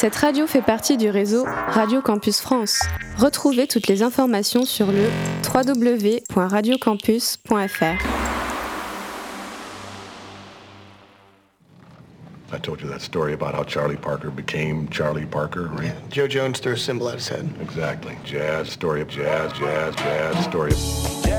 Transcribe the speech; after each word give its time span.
Cette 0.00 0.16
radio 0.16 0.46
fait 0.46 0.62
partie 0.62 0.96
du 0.96 1.10
réseau 1.10 1.44
Radio 1.44 2.00
Campus 2.00 2.40
France. 2.40 2.80
Retrouvez 3.18 3.66
toutes 3.66 3.86
les 3.86 4.02
informations 4.02 4.64
sur 4.64 4.86
le 4.86 5.10
www.radiocampus.fr. 5.44 8.02
I 12.50 12.58
told 12.62 12.80
you 12.80 12.88
that 12.88 13.02
story 13.02 13.34
about 13.34 13.54
how 13.54 13.62
Charlie 13.62 13.98
Parker 13.98 14.30
became 14.30 14.88
Charlie 14.88 15.26
Parker, 15.26 15.68
right? 15.68 15.84
Yeah, 15.84 15.92
Joe 16.08 16.28
Jones 16.28 16.60
threw 16.60 16.72
a 16.72 16.78
symbol 16.78 17.10
at 17.10 17.16
his 17.16 17.28
head. 17.28 17.46
Exactly. 17.60 18.16
Jazz, 18.24 18.70
story 18.70 19.02
of 19.02 19.08
jazz, 19.08 19.52
jazz, 19.52 19.94
jazz, 19.96 20.44
story 20.46 20.72
of... 20.72 21.29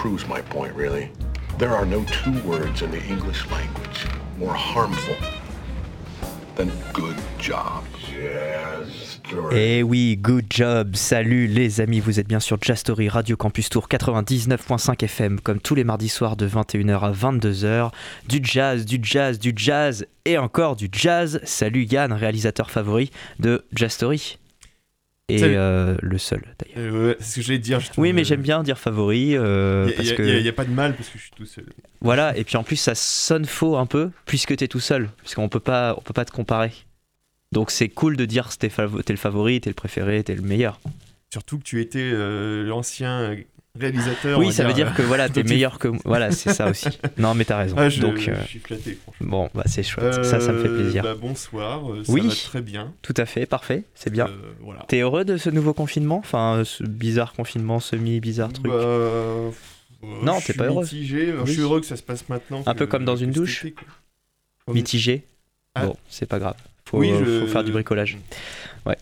proves 0.00 0.26
my 0.26 0.40
point, 0.40 0.74
really. 0.74 1.10
There 1.58 1.74
are 1.76 1.84
no 1.84 2.02
two 2.04 2.32
words 2.48 2.80
in 2.80 2.90
the 2.90 3.02
English 3.04 3.44
language 3.50 4.06
more 4.38 4.54
harmful 4.54 5.14
than 6.56 6.70
good 6.94 7.16
job. 7.38 7.84
Eh 9.52 9.82
oui, 9.82 10.16
good 10.16 10.46
job, 10.48 10.96
salut 10.96 11.46
les 11.46 11.82
amis, 11.82 12.00
vous 12.00 12.18
êtes 12.18 12.26
bien 12.26 12.40
sur 12.40 12.56
Jazz 12.60 12.78
Story 12.78 13.08
Radio 13.10 13.36
Campus 13.36 13.68
Tour 13.68 13.88
99.5 13.88 15.04
FM, 15.04 15.38
comme 15.38 15.60
tous 15.60 15.74
les 15.74 15.84
mardis 15.84 16.08
soirs 16.08 16.36
de 16.36 16.48
21h 16.48 17.00
à 17.00 17.12
22h. 17.12 17.90
Du 18.26 18.40
jazz, 18.42 18.86
du 18.86 18.98
jazz, 19.02 19.38
du 19.38 19.52
jazz 19.54 20.06
et 20.24 20.38
encore 20.38 20.76
du 20.76 20.88
jazz. 20.90 21.40
Salut 21.44 21.84
Yann, 21.84 22.12
réalisateur 22.12 22.70
favori 22.70 23.10
de 23.38 23.64
Jazz 23.72 23.92
Story. 23.92 24.39
Et 25.36 25.42
euh, 25.44 25.96
le 26.02 26.18
seul 26.18 26.42
d'ailleurs. 26.58 26.92
Euh, 26.94 27.08
ouais, 27.08 27.16
c'est 27.20 27.30
ce 27.30 27.36
que 27.36 27.42
j'allais 27.42 27.58
te 27.58 27.64
dire. 27.64 27.80
justement. 27.80 28.02
Oui, 28.02 28.12
mais 28.12 28.24
j'aime 28.24 28.42
bien 28.42 28.62
dire 28.62 28.78
favori 28.78 29.36
euh, 29.36 29.90
Il 29.98 30.04
n'y 30.04 30.14
que 30.14 30.48
a, 30.48 30.52
pas 30.52 30.64
de 30.64 30.70
mal 30.70 30.94
parce 30.94 31.08
que 31.08 31.18
je 31.18 31.22
suis 31.22 31.32
tout 31.36 31.46
seul. 31.46 31.64
voilà, 32.00 32.36
et 32.36 32.44
puis 32.44 32.56
en 32.56 32.62
plus 32.62 32.76
ça 32.76 32.94
sonne 32.94 33.44
faux 33.44 33.76
un 33.76 33.86
peu 33.86 34.10
puisque 34.26 34.56
t'es 34.56 34.68
tout 34.68 34.80
seul, 34.80 35.08
puisqu'on 35.18 35.48
peut 35.48 35.60
pas, 35.60 35.94
on 35.96 36.00
peut 36.00 36.12
pas 36.14 36.24
te 36.24 36.32
comparer. 36.32 36.72
Donc 37.52 37.70
c'est 37.70 37.88
cool 37.88 38.16
de 38.16 38.24
dire 38.24 38.48
t'es 38.56 38.68
fav- 38.68 39.02
le 39.08 39.16
favori, 39.16 39.60
t'es 39.60 39.70
le 39.70 39.74
préféré, 39.74 40.22
t'es 40.22 40.34
le 40.34 40.42
meilleur. 40.42 40.80
Surtout 41.32 41.58
que 41.58 41.64
tu 41.64 41.80
étais 41.80 42.10
l'ancien 42.64 43.36
réalisateur. 43.78 44.38
Oui, 44.38 44.52
ça 44.52 44.64
veut 44.64 44.72
dire 44.72 44.94
que 44.94 45.02
voilà, 45.02 45.28
t'es 45.28 45.42
tu- 45.42 45.48
meilleur 45.48 45.78
que 45.78 45.88
moi. 45.88 46.00
Voilà, 46.04 46.30
c'est 46.32 46.52
ça 46.52 46.68
aussi. 46.70 46.88
Non, 47.18 47.34
mais 47.34 47.44
t'as 47.44 47.58
raison. 47.58 47.76
Ah, 47.78 47.88
je, 47.88 48.00
Donc, 48.00 48.26
euh, 48.28 48.34
je 48.42 48.46
suis 48.48 48.58
flatté, 48.58 48.98
franchement. 49.02 49.26
bon, 49.28 49.50
bah, 49.54 49.62
c'est 49.66 49.82
chouette. 49.82 50.24
ça, 50.24 50.40
ça 50.40 50.52
me 50.52 50.62
fait 50.62 50.68
Euh, 50.68 50.76
plaisir. 50.80 51.02
bah, 51.02 51.14
bonsoir, 51.14 51.90
euh, 51.92 52.02
ça 52.04 52.12
Oui. 52.12 52.26
va 52.26 52.34
très 52.34 52.62
bien. 52.62 52.92
Tout 53.02 53.14
à 53.16 53.26
fait, 53.26 53.46
parfait, 53.46 53.84
c'est 53.94 54.10
bien. 54.10 54.26
Euh, 54.26 54.52
voilà. 54.60 54.84
T'es 54.88 55.00
heureux 55.00 55.24
de 55.24 55.36
ce 55.36 55.50
nouveau 55.50 55.72
confinement? 55.74 56.18
Enfin, 56.18 56.62
ce 56.64 56.82
bizarre 56.84 57.32
confinement, 57.32 57.80
semi-bizarre 57.80 58.52
truc. 58.52 58.66
Bah, 58.66 58.72
euh, 58.74 59.50
Non, 60.22 60.40
t'es 60.40 60.52
pas 60.54 60.64
heureux. 60.64 60.82
mitigé. 60.82 61.32
Oui. 61.32 61.40
Je 61.46 61.52
suis 61.52 61.60
heureux 61.60 61.80
que 61.80 61.86
ça 61.86 61.96
se 61.96 62.02
passe 62.02 62.28
maintenant. 62.28 62.62
Un 62.66 62.74
peu 62.74 62.86
comme 62.86 63.04
dans 63.04 63.16
une 63.16 63.30
douche. 63.30 63.66
Mitigé 64.68 65.24
Ah. 65.74 65.86
Bon, 65.86 65.96
c'est 66.08 66.26
pas 66.26 66.38
grave. 66.38 66.56
Faut, 66.84 66.98
Oui, 66.98 67.10
euh, 67.12 67.24
je- 67.24 67.40
faut 67.46 67.52
faire 67.52 67.62
du 67.64 67.70
bricolage. 67.72 68.18
Ouais. 68.86 68.96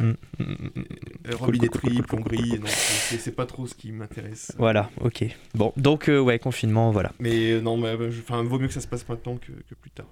Ouais. 0.00 0.06
Mm, 0.06 0.16
mm, 0.38 0.44
mm, 0.44 0.66
mm. 0.76 0.84
Euh, 1.26 1.30
Cool, 1.32 1.46
Robinetterie, 1.46 1.80
cool, 1.80 1.90
cool, 1.90 1.96
cool, 1.96 2.04
plomberie, 2.28 2.60
c'est 2.66 3.34
pas 3.36 3.46
trop 3.46 3.66
ce 3.66 3.74
qui 3.74 3.92
m'intéresse. 3.92 4.52
Voilà, 4.58 4.90
ok. 5.00 5.24
Bon, 5.54 5.72
donc, 5.76 6.08
euh, 6.08 6.18
ouais, 6.20 6.38
confinement, 6.38 6.90
voilà. 6.90 7.12
Mais 7.18 7.52
euh, 7.52 7.60
non, 7.60 7.76
mais, 7.76 7.88
euh, 7.88 8.10
enfin, 8.22 8.42
vaut 8.42 8.58
mieux 8.58 8.68
que 8.68 8.74
ça 8.74 8.80
se 8.80 8.88
passe 8.88 9.06
maintenant 9.08 9.36
que, 9.36 9.52
que 9.52 9.74
plus 9.74 9.90
tard. 9.90 10.06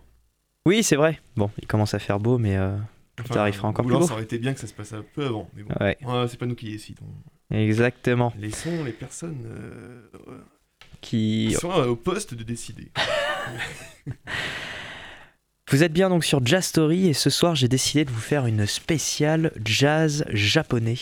Oui, 0.66 0.82
c'est 0.82 0.96
vrai. 0.96 1.18
Bon, 1.36 1.50
il 1.60 1.66
commence 1.66 1.94
à 1.94 1.98
faire 1.98 2.18
beau, 2.20 2.38
mais. 2.38 2.56
euh, 2.56 2.76
Enfin, 3.20 3.34
Ça 3.34 3.40
arrivera 3.42 3.66
encore 3.66 3.84
plus 3.84 3.96
beau. 3.96 4.06
Ça 4.06 4.12
aurait 4.14 4.22
été 4.22 4.38
bien 4.38 4.54
que 4.54 4.60
ça 4.60 4.68
se 4.68 4.72
passe 4.74 4.92
un 4.92 5.02
peu 5.14 5.26
avant, 5.26 5.50
mais 5.56 5.64
bon. 5.64 5.74
Ouais, 5.80 5.96
c'est 6.28 6.38
pas 6.38 6.46
nous 6.46 6.54
qui 6.54 6.70
décidons. 6.70 7.04
exactement. 7.50 8.32
Laissons 8.38 8.84
les 8.84 8.92
personnes 8.92 9.42
euh, 9.46 10.02
Qui 11.00 11.48
qui 11.48 11.54
sont 11.54 11.70
au 11.72 11.96
poste 11.96 12.34
de 12.34 12.44
décider. 12.44 12.92
Vous 15.70 15.82
êtes 15.82 15.92
bien 15.92 16.08
donc 16.08 16.24
sur 16.24 16.40
Jazz 16.46 16.64
Story 16.64 17.08
et 17.08 17.12
ce 17.12 17.28
soir 17.28 17.54
j'ai 17.54 17.68
décidé 17.68 18.06
de 18.06 18.10
vous 18.10 18.22
faire 18.22 18.46
une 18.46 18.64
spéciale 18.64 19.52
jazz 19.62 20.24
japonais 20.30 20.96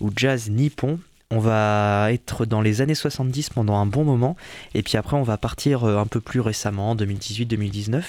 ou 0.00 0.10
jazz 0.14 0.48
nippon. 0.50 1.00
On 1.30 1.40
va 1.40 2.08
être 2.10 2.46
dans 2.46 2.62
les 2.62 2.80
années 2.80 2.94
70 2.94 3.50
pendant 3.50 3.76
un 3.76 3.84
bon 3.84 4.02
moment 4.02 4.34
et 4.72 4.82
puis 4.82 4.96
après 4.96 5.14
on 5.14 5.22
va 5.22 5.36
partir 5.36 5.84
euh, 5.84 5.98
un 5.98 6.06
peu 6.06 6.20
plus 6.20 6.40
récemment, 6.40 6.96
2018-2019. 6.96 8.02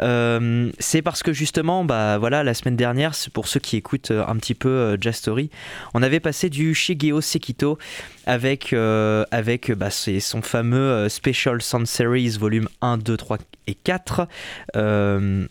Euh, 0.00 0.72
c'est 0.78 1.02
parce 1.02 1.22
que 1.22 1.34
justement, 1.34 1.84
bah 1.84 2.16
voilà, 2.16 2.42
la 2.44 2.54
semaine 2.54 2.76
dernière, 2.76 3.12
pour 3.34 3.46
ceux 3.46 3.60
qui 3.60 3.76
écoutent 3.76 4.10
euh, 4.10 4.24
un 4.26 4.36
petit 4.36 4.54
peu 4.54 4.96
Jazz 4.98 5.16
Story, 5.16 5.50
on 5.92 6.02
avait 6.02 6.18
passé 6.18 6.48
du 6.48 6.74
Shigeo 6.74 7.20
Sekito 7.20 7.76
avec, 8.24 8.72
avec 8.72 9.70
bah, 9.72 9.90
son 9.90 10.40
fameux 10.40 11.10
Special 11.10 11.60
Sound 11.60 11.86
Series 11.86 12.38
volume 12.38 12.68
1, 12.80 12.96
2, 12.96 13.16
3 13.18 13.38
et 13.66 13.74
4. 13.74 14.28
Euh, 14.76 15.46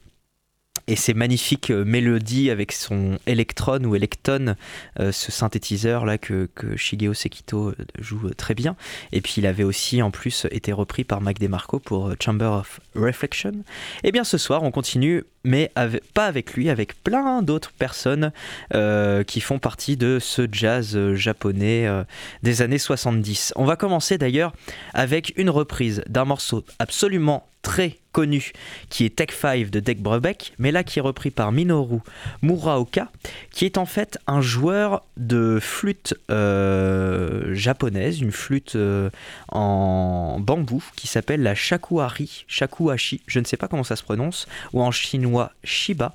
et 0.87 0.95
ces 0.95 1.13
magnifiques 1.13 1.71
euh, 1.71 1.83
mélodies 1.83 2.49
avec 2.49 2.71
son 2.71 3.17
Electron 3.25 3.83
ou 3.83 3.95
Electon, 3.95 4.55
euh, 4.99 5.11
ce 5.11 5.31
synthétiseur 5.31 6.05
là 6.05 6.17
que, 6.17 6.49
que 6.53 6.75
Shigeo 6.75 7.13
Sekito 7.13 7.69
euh, 7.69 7.75
joue 7.99 8.27
euh, 8.27 8.33
très 8.33 8.53
bien. 8.53 8.75
Et 9.11 9.21
puis 9.21 9.35
il 9.37 9.47
avait 9.47 9.63
aussi 9.63 10.01
en 10.01 10.11
plus 10.11 10.47
été 10.51 10.71
repris 10.71 11.03
par 11.03 11.21
Mike 11.21 11.39
DeMarco 11.39 11.79
pour 11.79 12.13
Chamber 12.19 12.51
of 12.51 12.79
Reflection. 12.95 13.53
Et 14.03 14.11
bien 14.11 14.23
ce 14.23 14.37
soir 14.37 14.63
on 14.63 14.71
continue, 14.71 15.23
mais 15.45 15.71
avec- 15.75 16.03
pas 16.13 16.25
avec 16.25 16.53
lui, 16.55 16.69
avec 16.69 17.01
plein 17.03 17.41
d'autres 17.41 17.71
personnes 17.71 18.31
euh, 18.73 19.23
qui 19.23 19.39
font 19.39 19.59
partie 19.59 19.95
de 19.95 20.17
ce 20.19 20.47
jazz 20.51 20.95
euh, 20.95 21.15
japonais 21.15 21.87
euh, 21.87 22.03
des 22.43 22.61
années 22.61 22.77
70. 22.79 23.53
On 23.55 23.63
va 23.65 23.75
commencer 23.77 24.17
d'ailleurs 24.17 24.51
avec 24.93 25.33
une 25.37 25.49
reprise 25.49 26.03
d'un 26.09 26.25
morceau 26.25 26.65
absolument 26.79 27.47
très 27.61 27.97
connu 28.11 28.51
qui 28.89 29.05
est 29.05 29.15
Tech 29.15 29.29
5 29.31 29.69
de 29.71 29.79
Deck 29.79 29.99
Brubeck, 30.01 30.53
mais 30.59 30.71
là 30.71 30.83
qui 30.83 30.99
est 30.99 31.01
repris 31.01 31.31
par 31.31 31.51
Minoru 31.51 31.97
Muraoka, 32.43 33.09
qui 33.51 33.65
est 33.65 33.77
en 33.79 33.85
fait 33.87 34.19
un 34.27 34.39
joueur 34.39 35.03
de 35.17 35.57
flûte 35.59 36.13
japonaise, 37.53 38.21
une 38.21 38.31
flûte 38.31 38.77
en 39.49 40.39
bambou 40.39 40.83
qui 40.95 41.07
s'appelle 41.07 41.41
la 41.43 41.55
shakuhari, 41.55 42.45
shakuhachi, 42.47 43.21
je 43.27 43.39
ne 43.39 43.45
sais 43.45 43.57
pas 43.57 43.67
comment 43.67 43.83
ça 43.83 43.95
se 43.95 44.03
prononce, 44.03 44.47
ou 44.71 44.81
en 44.81 44.91
chinois 44.91 45.34
shiba. 45.63 46.13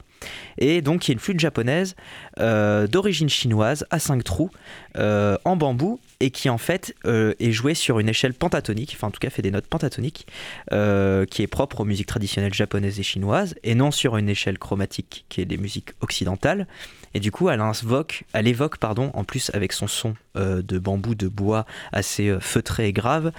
Et 0.58 0.82
donc, 0.82 1.00
qui 1.00 1.10
est 1.10 1.14
une 1.14 1.20
flûte 1.20 1.40
japonaise 1.40 1.96
euh, 2.38 2.86
d'origine 2.86 3.28
chinoise 3.28 3.86
à 3.90 3.98
5 3.98 4.22
trous 4.24 4.50
euh, 4.96 5.36
en 5.44 5.56
bambou 5.56 6.00
et 6.20 6.30
qui 6.30 6.48
en 6.48 6.58
fait 6.58 6.94
euh, 7.06 7.34
est 7.40 7.52
jouée 7.52 7.74
sur 7.74 7.98
une 7.98 8.08
échelle 8.08 8.34
pentatonique, 8.34 8.92
enfin 8.94 9.08
en 9.08 9.10
tout 9.10 9.20
cas 9.20 9.30
fait 9.30 9.42
des 9.42 9.50
notes 9.50 9.66
pentatoniques, 9.66 10.26
qui 10.70 11.42
est 11.42 11.50
propre 11.50 11.80
aux 11.80 11.84
musiques 11.84 12.06
traditionnelles 12.06 12.54
japonaises 12.54 13.00
et 13.00 13.02
chinoises, 13.02 13.54
et 13.62 13.74
non 13.74 13.90
sur 13.90 14.16
une 14.16 14.28
échelle 14.28 14.58
chromatique 14.58 15.24
qui 15.28 15.40
est 15.40 15.46
des 15.46 15.56
musiques 15.56 15.90
occidentales. 16.00 16.66
Et 17.12 17.18
du 17.18 17.32
coup, 17.32 17.48
elle 17.50 17.60
invoque, 17.60 18.22
elle 18.32 18.46
évoque, 18.46 18.76
pardon, 18.76 19.10
en 19.14 19.24
plus 19.24 19.50
avec 19.52 19.72
son 19.72 19.88
son 19.88 20.14
de 20.36 20.78
bambou, 20.78 21.16
de 21.16 21.26
bois 21.26 21.66
assez 21.92 22.36
feutré 22.40 22.86
et 22.86 22.92
grave, 22.92 23.32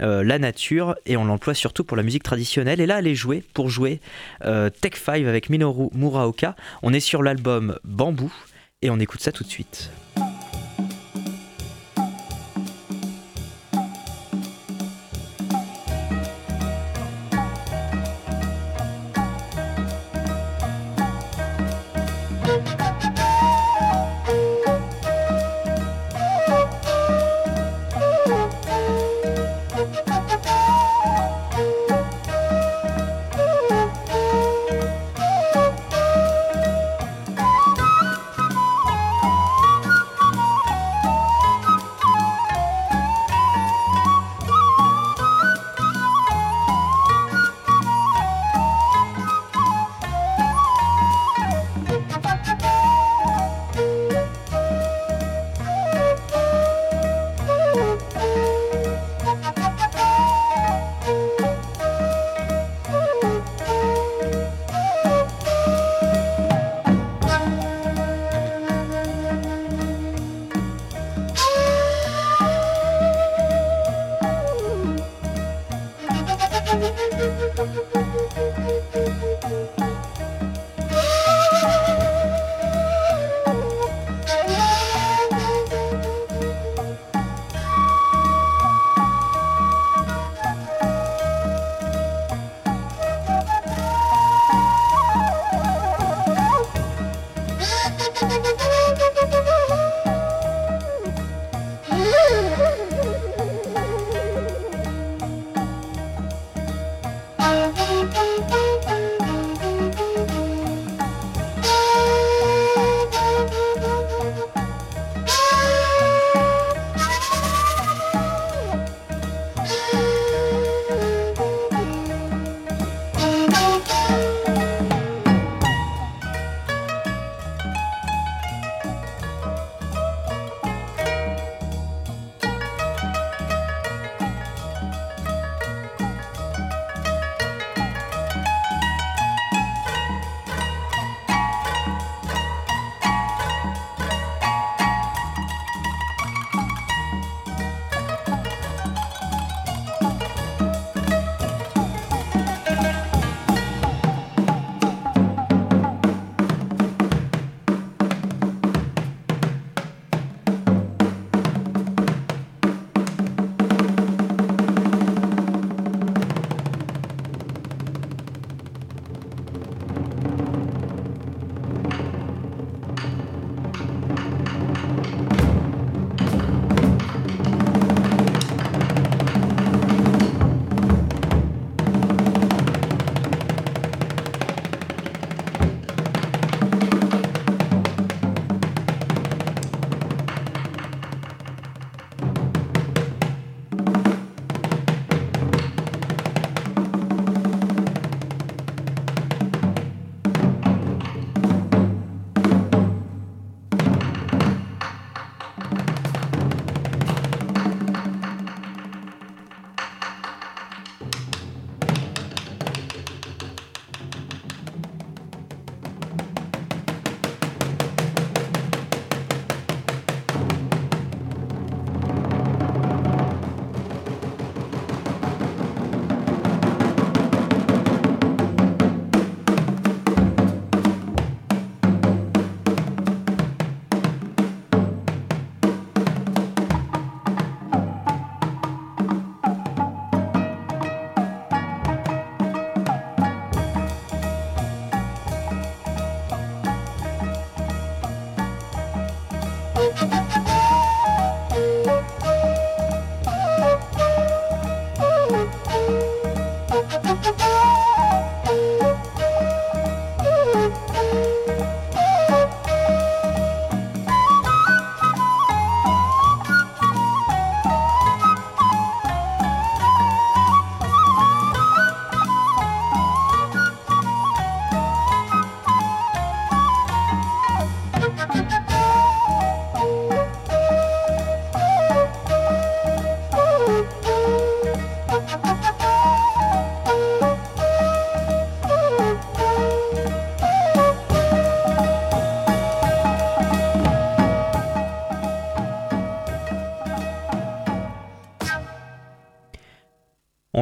la 0.00 0.38
nature, 0.38 0.96
et 1.04 1.16
on 1.18 1.24
l'emploie 1.24 1.54
surtout 1.54 1.84
pour 1.84 1.96
la 1.96 2.02
musique 2.02 2.22
traditionnelle. 2.22 2.80
Et 2.80 2.86
là, 2.86 3.00
elle 3.00 3.06
est 3.06 3.14
jouée 3.14 3.44
pour 3.52 3.68
jouer 3.68 4.00
Tech 4.40 4.94
5 4.94 5.26
avec 5.26 5.50
Minoru 5.50 5.88
On 6.82 6.92
est 6.92 7.00
sur 7.00 7.22
l'album 7.22 7.78
Bambou, 7.84 8.32
et 8.82 8.90
on 8.90 8.98
écoute 8.98 9.20
ça 9.20 9.32
tout 9.32 9.44
de 9.44 9.48
suite. 9.48 9.90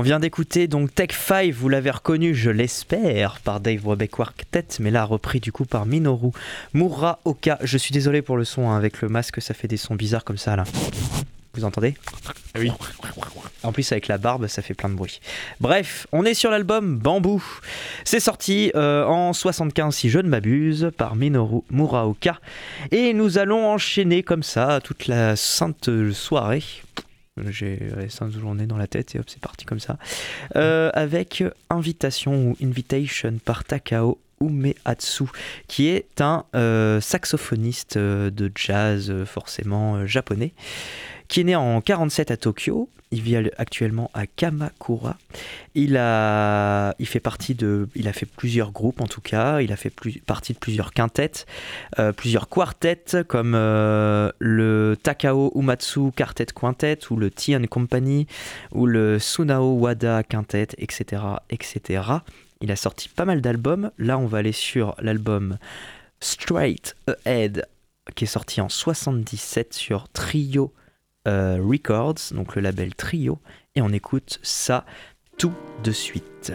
Vient 0.06 0.20
d'écouter 0.20 0.68
donc 0.68 0.94
Tech 0.94 1.08
5, 1.10 1.50
vous 1.50 1.68
l'avez 1.68 1.90
reconnu, 1.90 2.32
je 2.32 2.48
l'espère, 2.48 3.40
par 3.40 3.58
Dave 3.58 3.80
Webeck 3.84 4.12
Quartet, 4.12 4.64
mais 4.78 4.92
là 4.92 5.04
repris 5.04 5.40
du 5.40 5.50
coup 5.50 5.64
par 5.64 5.84
Minoru 5.84 6.30
Muraoka. 6.74 7.58
Je 7.64 7.76
suis 7.76 7.90
désolé 7.90 8.22
pour 8.22 8.36
le 8.36 8.44
son, 8.44 8.70
hein, 8.70 8.76
avec 8.76 9.02
le 9.02 9.08
masque 9.08 9.42
ça 9.42 9.52
fait 9.52 9.66
des 9.66 9.76
sons 9.76 9.96
bizarres 9.96 10.22
comme 10.22 10.38
ça 10.38 10.54
là. 10.54 10.62
Vous 11.54 11.64
entendez? 11.64 11.96
Ah 12.54 12.60
oui. 12.60 12.70
En 13.64 13.72
plus, 13.72 13.90
avec 13.90 14.06
la 14.06 14.16
barbe, 14.16 14.46
ça 14.46 14.62
fait 14.62 14.74
plein 14.74 14.90
de 14.90 14.94
bruit. 14.94 15.20
Bref, 15.58 16.06
on 16.12 16.24
est 16.24 16.34
sur 16.34 16.52
l'album 16.52 16.98
Bambou. 16.98 17.42
C'est 18.04 18.20
sorti 18.20 18.70
euh, 18.76 19.04
en 19.06 19.32
75, 19.32 19.92
si 19.92 20.08
je 20.08 20.20
ne 20.20 20.28
m'abuse, 20.28 20.92
par 20.96 21.16
Minoru 21.16 21.62
Muraoka. 21.70 22.38
Et 22.92 23.12
nous 23.12 23.38
allons 23.38 23.66
enchaîner 23.66 24.22
comme 24.22 24.44
ça 24.44 24.80
toute 24.84 25.08
la 25.08 25.34
sainte 25.34 25.90
soirée. 26.12 26.62
J'ai 27.48 27.78
saintes 28.08 28.32
journées 28.32 28.66
dans 28.66 28.78
la 28.78 28.86
tête 28.86 29.14
et 29.14 29.18
hop, 29.18 29.26
c'est 29.28 29.40
parti 29.40 29.66
comme 29.66 29.80
ça. 29.80 29.98
Euh, 30.56 30.90
avec 30.94 31.44
Invitation 31.68 32.50
ou 32.50 32.56
Invitation 32.62 33.38
par 33.44 33.64
Takao 33.64 34.18
Umeatsu, 34.40 35.24
qui 35.66 35.88
est 35.88 36.20
un 36.20 36.44
euh, 36.54 37.00
saxophoniste 37.00 37.96
euh, 37.96 38.30
de 38.30 38.50
jazz 38.54 39.12
forcément 39.24 40.06
japonais, 40.06 40.52
qui 41.28 41.40
est 41.40 41.44
né 41.44 41.56
en 41.56 41.80
47 41.80 42.30
à 42.30 42.36
Tokyo. 42.36 42.88
Il 43.12 43.22
vit 43.22 43.36
actuellement 43.56 44.10
à 44.14 44.26
Kamakura. 44.26 45.16
Il 45.76 45.96
a, 45.96 46.94
il 46.98 47.06
fait 47.06 47.20
partie 47.20 47.54
de, 47.54 47.88
il 47.94 48.08
a 48.08 48.12
fait 48.12 48.26
plusieurs 48.26 48.72
groupes 48.72 49.00
en 49.00 49.06
tout 49.06 49.20
cas. 49.20 49.60
Il 49.60 49.72
a 49.72 49.76
fait 49.76 49.90
plus, 49.90 50.18
partie 50.18 50.54
de 50.54 50.58
plusieurs 50.58 50.92
quintettes, 50.92 51.46
euh, 52.00 52.12
plusieurs 52.12 52.48
quartettes 52.48 53.18
comme 53.28 53.54
euh, 53.54 54.32
le 54.40 54.96
Takao 55.00 55.52
Umatsu 55.54 56.10
Quartet 56.16 56.46
Quintet 56.46 56.98
ou 57.10 57.16
le 57.16 57.30
Tea 57.30 57.56
and 57.56 57.66
Company 57.70 58.26
ou 58.72 58.86
le 58.86 59.20
Sunao 59.20 59.74
Wada 59.74 60.24
Quintet, 60.24 60.68
etc., 60.78 61.22
etc. 61.50 62.02
Il 62.60 62.72
a 62.72 62.76
sorti 62.76 63.08
pas 63.08 63.24
mal 63.24 63.40
d'albums. 63.40 63.92
Là, 63.98 64.18
on 64.18 64.26
va 64.26 64.38
aller 64.38 64.52
sur 64.52 64.96
l'album 64.98 65.58
Straight 66.20 66.96
Ahead, 67.24 67.66
qui 68.14 68.24
est 68.24 68.28
sorti 68.28 68.60
en 68.60 68.68
77 68.68 69.74
sur 69.74 70.08
Trio 70.08 70.72
euh, 71.26 71.58
Records, 71.62 72.32
donc 72.32 72.56
le 72.56 72.62
label 72.62 72.94
Trio. 72.94 73.38
Et 73.74 73.82
on 73.82 73.90
écoute 73.90 74.38
ça 74.42 74.84
tout 75.36 75.52
de 75.84 75.90
suite. 75.90 76.52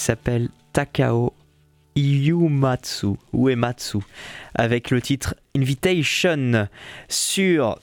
S'appelle 0.00 0.48
Takao 0.72 1.34
Iyumatsu, 1.94 3.16
Uematsu, 3.34 3.98
avec 4.54 4.90
le 4.90 5.02
titre 5.02 5.34
Invitation 5.56 6.68
sur 7.08 7.78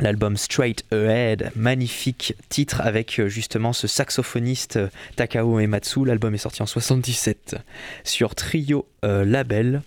l'album 0.00 0.36
Straight 0.36 0.84
Ahead, 0.92 1.52
magnifique 1.54 2.34
titre 2.48 2.80
avec 2.80 3.18
euh, 3.20 3.28
justement 3.28 3.72
ce 3.72 3.86
saxophoniste 3.86 4.76
euh, 4.76 4.88
Takao 5.14 5.58
Uematsu. 5.60 6.04
L'album 6.04 6.34
est 6.34 6.38
sorti 6.38 6.62
en 6.62 6.66
77 6.66 7.56
sur 8.04 8.34
Trio 8.34 8.86
euh, 9.04 9.24
Label. 9.24 9.82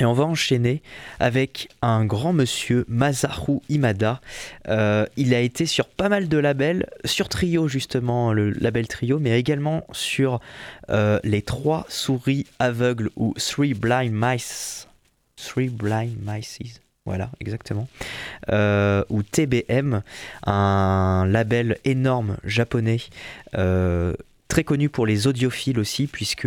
Et 0.00 0.04
on 0.04 0.12
va 0.12 0.24
enchaîner 0.24 0.82
avec 1.20 1.68
un 1.80 2.04
grand 2.04 2.32
monsieur, 2.32 2.84
Masaru 2.88 3.60
Imada. 3.68 4.20
Euh, 4.68 5.06
il 5.16 5.32
a 5.34 5.40
été 5.40 5.66
sur 5.66 5.86
pas 5.86 6.08
mal 6.08 6.28
de 6.28 6.36
labels, 6.36 6.86
sur 7.04 7.28
Trio 7.28 7.68
justement, 7.68 8.32
le 8.32 8.50
label 8.50 8.88
Trio, 8.88 9.20
mais 9.20 9.38
également 9.38 9.86
sur 9.92 10.40
euh, 10.90 11.20
les 11.22 11.42
trois 11.42 11.86
souris 11.88 12.46
aveugles 12.58 13.10
ou 13.14 13.34
Three 13.34 13.74
Blind 13.74 14.12
Mice. 14.12 14.88
Three 15.36 15.68
Blind 15.68 16.16
Mice. 16.26 16.58
Voilà, 17.06 17.30
exactement. 17.38 17.86
Euh, 18.50 19.04
ou 19.10 19.22
TBM, 19.22 20.02
un 20.44 21.26
label 21.28 21.76
énorme 21.84 22.38
japonais 22.44 22.98
très 24.54 24.62
connus 24.62 24.88
pour 24.88 25.04
les 25.04 25.26
audiophiles 25.26 25.80
aussi, 25.80 26.06
puisque 26.06 26.46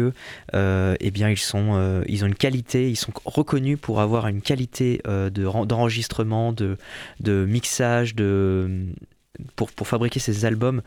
euh, 0.54 0.96
eh 0.98 1.12
bien, 1.12 1.30
ils, 1.30 1.38
sont, 1.38 1.72
euh, 1.74 2.04
ils 2.08 2.24
ont 2.24 2.28
une 2.28 2.36
qualité, 2.36 2.90
ils 2.90 2.96
sont 2.96 3.12
reconnus 3.26 3.78
pour 3.82 4.00
avoir 4.00 4.28
une 4.28 4.42
qualité 4.42 5.02
euh, 5.08 5.30
d'enregistrement, 5.30 6.54
de, 6.54 6.78
de, 7.20 7.44
mixage, 7.44 8.16
de, 8.16 8.86
pour, 9.58 9.70
fabriquer 9.86 10.22
ces 10.22 10.46
albums 10.46 10.82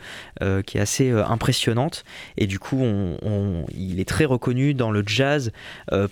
qui 0.64 0.78
est 0.78 0.80
assez 0.80 1.10
impressionnante. 1.10 2.04
Et 2.38 2.46
du 2.46 2.58
coup, 2.58 2.80
on, 2.80 3.66
il 3.76 4.00
est 4.00 4.08
très 4.08 4.24
reconnu 4.24 4.72
dans 4.72 4.90
le 4.90 5.04
jazz 5.06 5.52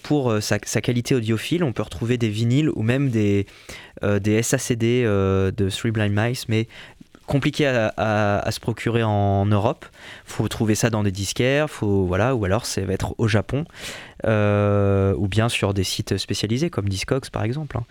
pour 0.02 0.42
sa, 0.42 0.58
sa, 0.62 0.80
qualité 0.82 1.14
audiophile. 1.14 1.64
On 1.64 1.72
peut 1.72 1.82
retrouver 1.82 2.18
des 2.18 2.28
vinyles 2.28 2.68
ou 2.68 2.82
même 2.82 3.08
des, 3.08 3.46
des 4.02 4.42
SACD 4.42 5.04
de 5.04 5.70
Three 5.70 5.90
Blind 5.90 6.14
Mice, 6.14 6.48
mais 6.48 6.68
compliqué 7.28 7.66
à, 7.66 8.48
se 8.50 8.58
procurer 8.58 9.04
en 9.04 9.46
Europe. 9.46 9.86
Faut 10.24 10.48
trouver 10.48 10.74
ça 10.74 10.90
dans 10.90 11.04
des 11.04 11.12
disquaires, 11.12 11.70
faut 11.70 12.06
voilà, 12.06 12.34
ou 12.34 12.44
alors 12.44 12.66
ça 12.66 12.80
va 12.80 12.92
être 12.94 13.14
au 13.18 13.28
Japon, 13.28 13.64
euh, 14.26 15.14
ou 15.16 15.28
bien 15.28 15.48
sur 15.48 15.74
des 15.74 15.84
sites 15.84 16.16
spécialisés 16.16 16.70
comme 16.70 16.88
Discogs 16.88 17.30
par 17.30 17.44
exemple. 17.44 17.76
Hein. 17.76 17.84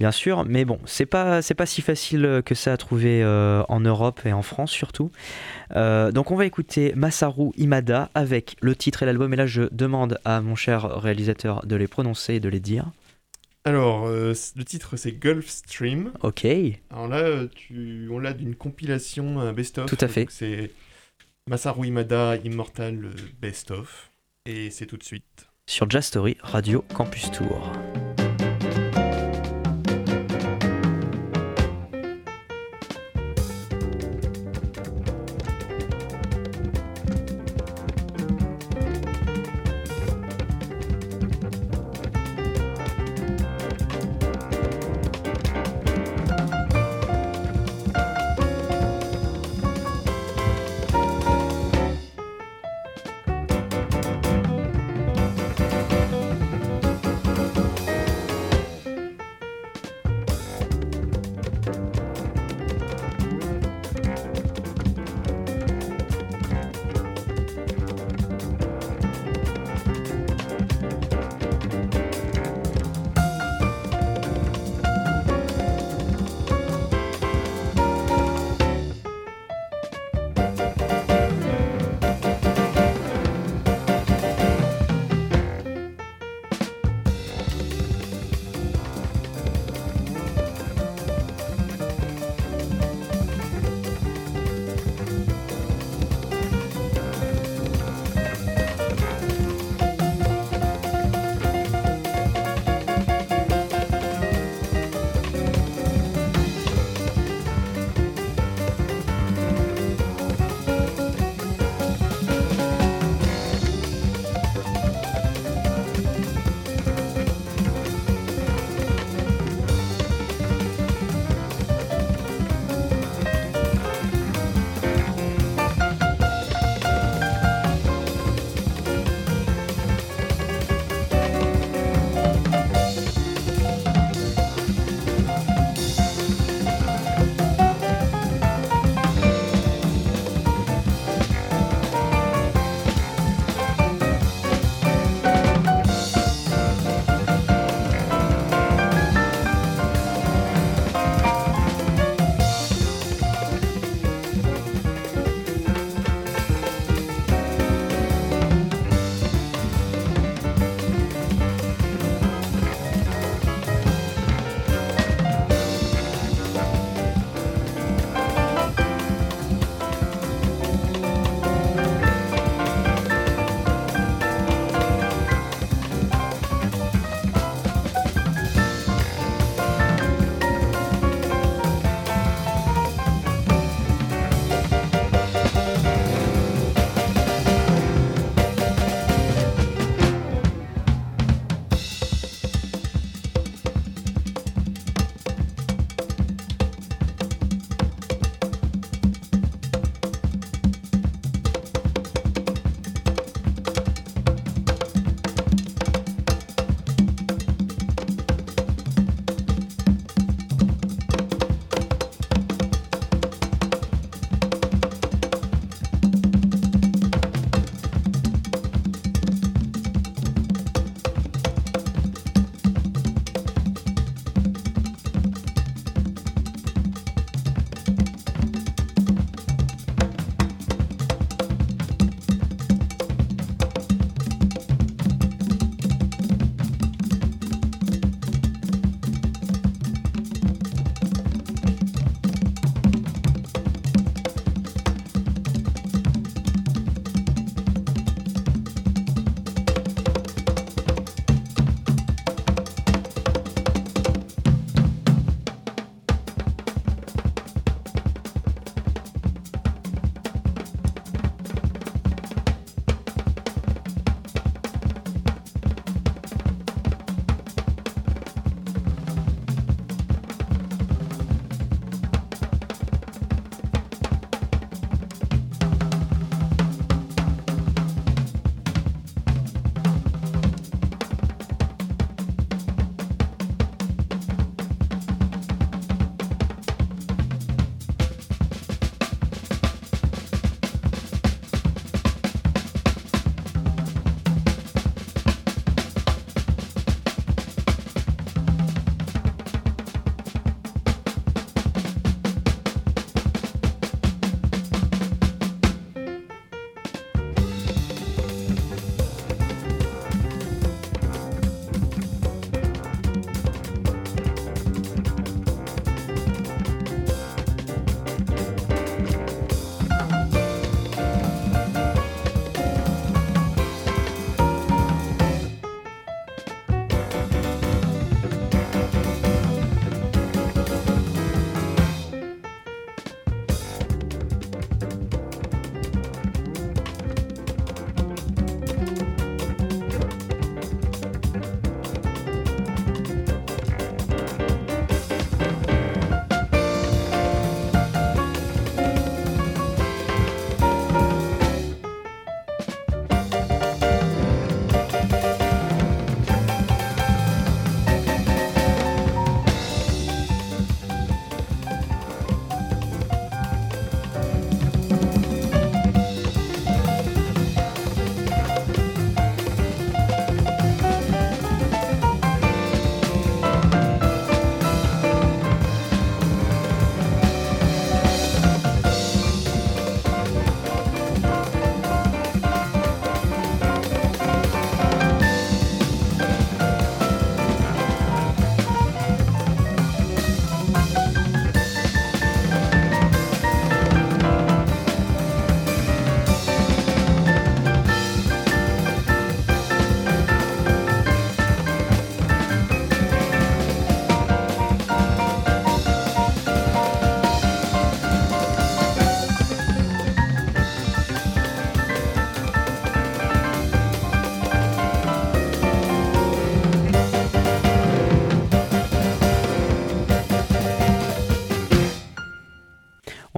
Bien 0.00 0.10
sûr, 0.10 0.44
mais 0.44 0.64
bon, 0.64 0.80
c'est 0.86 1.06
pas 1.06 1.40
pas 1.56 1.66
si 1.66 1.80
facile 1.80 2.42
que 2.44 2.54
ça 2.56 2.72
à 2.72 2.76
trouver 2.76 3.22
euh, 3.22 3.62
en 3.68 3.80
Europe 3.80 4.20
et 4.24 4.32
en 4.32 4.42
France 4.42 4.72
surtout. 4.72 5.10
Euh, 5.76 6.10
donc 6.10 6.30
on 6.30 6.36
va 6.36 6.46
écouter 6.46 6.92
Masaru 6.96 7.52
Imada 7.56 8.10
avec 8.14 8.56
le 8.60 8.74
titre 8.74 9.04
et 9.04 9.06
l'album. 9.06 9.32
Et 9.32 9.36
là, 9.36 9.46
je 9.46 9.62
demande 9.70 10.18
à 10.24 10.40
mon 10.40 10.56
cher 10.56 10.82
réalisateur 10.82 11.64
de 11.64 11.76
les 11.76 11.86
prononcer 11.86 12.34
et 12.34 12.40
de 12.40 12.48
les 12.48 12.60
dire. 12.60 12.86
Alors, 13.66 14.06
euh, 14.06 14.34
le 14.56 14.64
titre 14.64 14.96
c'est 14.96 15.12
Gulf 15.12 15.48
Stream. 15.48 16.12
Ok. 16.22 16.46
Alors 16.90 17.08
là, 17.08 17.46
tu, 17.54 18.08
on 18.10 18.18
l'a 18.18 18.34
d'une 18.34 18.54
compilation, 18.54 19.40
un 19.40 19.52
best-of. 19.52 19.86
Tout 19.86 20.04
à 20.04 20.08
fait. 20.08 20.26
C'est 20.28 20.70
Masaru 21.48 21.86
Imada 21.86 22.36
Immortal 22.36 23.10
Best 23.40 23.70
of. 23.70 24.10
Et 24.46 24.70
c'est 24.70 24.86
tout 24.86 24.98
de 24.98 25.04
suite. 25.04 25.46
Sur 25.66 25.88
Jazz 25.88 26.04
Story, 26.04 26.36
Radio 26.42 26.84
Campus 26.94 27.30
Tour. 27.30 27.72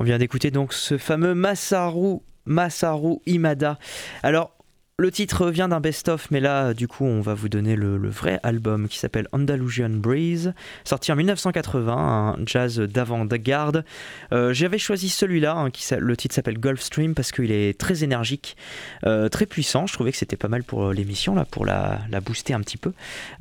Vient 0.07 0.19
d'écouter 0.19 0.51
donc 0.51 0.73
ce 0.73 0.99
fameux 0.99 1.35
Masaru, 1.35 2.19
Masaru 2.47 3.19
Imada. 3.27 3.79
Alors, 4.23 4.57
le 4.99 5.11
titre 5.11 5.51
vient 5.51 5.69
d'un 5.69 5.81
best-of, 5.81 6.31
mais 6.31 6.41
là, 6.41 6.73
du 6.73 6.89
coup, 6.89 7.05
on 7.05 7.21
va 7.21 7.35
vous 7.35 7.51
donner 7.51 7.77
le, 7.77 8.09
vrai 8.09 8.41
album 8.43 8.89
qui 8.89 8.99
s'appelle 8.99 9.29
Andalusian 9.33 9.91
Breeze, 9.91 10.55
sorti 10.85 11.13
en 11.13 11.17
1980, 11.17 12.37
un 12.39 12.47
jazz 12.47 12.79
d'avant-garde. 12.79 13.85
Euh, 14.33 14.55
J'avais 14.55 14.79
choisi 14.79 15.11
celui-là, 15.11 15.55
hein, 15.55 15.71
le 15.99 16.17
titre 16.17 16.35
s'appelle 16.35 16.59
Gulfstream, 16.59 17.15
parce 17.15 17.31
qu'il 17.31 17.53
est 17.53 17.79
très 17.79 18.05
énergique, 18.05 18.57
euh, 19.05 19.29
très 19.29 19.45
puissant. 19.45 19.87
Je 19.87 19.93
trouvais 19.93 20.13
que 20.13 20.19
c'était 20.19 20.37
pas 20.37 20.49
mal 20.49 20.65
pour 20.65 20.91
l'émission, 20.93 21.35
là, 21.35 21.45
pour 21.45 21.67
la, 21.67 21.99
booster 22.25 22.55
un 22.55 22.61
petit 22.61 22.79
peu, 22.79 22.93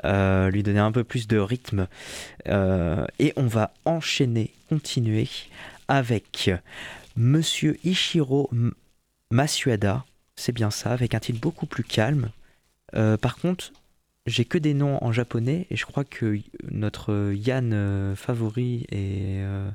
euh, 0.03 0.49
lui 0.49 0.61
donner 0.61 0.79
un 0.79 0.91
peu 0.91 1.05
plus 1.05 1.25
de 1.25 1.37
rythme. 1.37 1.87
Euh, 2.49 3.05
et 3.19 3.31
on 3.37 3.47
va 3.47 3.71
enchaîner, 3.85 4.51
continuer 4.67 5.29
avec 5.87 6.49
Monsieur 7.15 7.77
Ishiro 7.83 8.49
Masuada, 9.31 10.05
c'est 10.35 10.51
bien 10.51 10.71
ça, 10.71 10.91
avec 10.91 11.15
un 11.15 11.19
titre 11.19 11.39
beaucoup 11.39 11.65
plus 11.65 11.83
calme. 11.83 12.29
Euh, 12.95 13.17
par 13.17 13.37
contre, 13.37 13.71
j'ai 14.25 14.45
que 14.45 14.57
des 14.57 14.73
noms 14.73 15.03
en 15.03 15.11
japonais 15.11 15.67
et 15.69 15.75
je 15.75 15.85
crois 15.85 16.03
que 16.03 16.39
notre 16.69 17.33
Yann 17.33 17.73
euh, 17.73 18.15
favori 18.15 18.85
et 18.91 19.39
euh, 19.41 19.69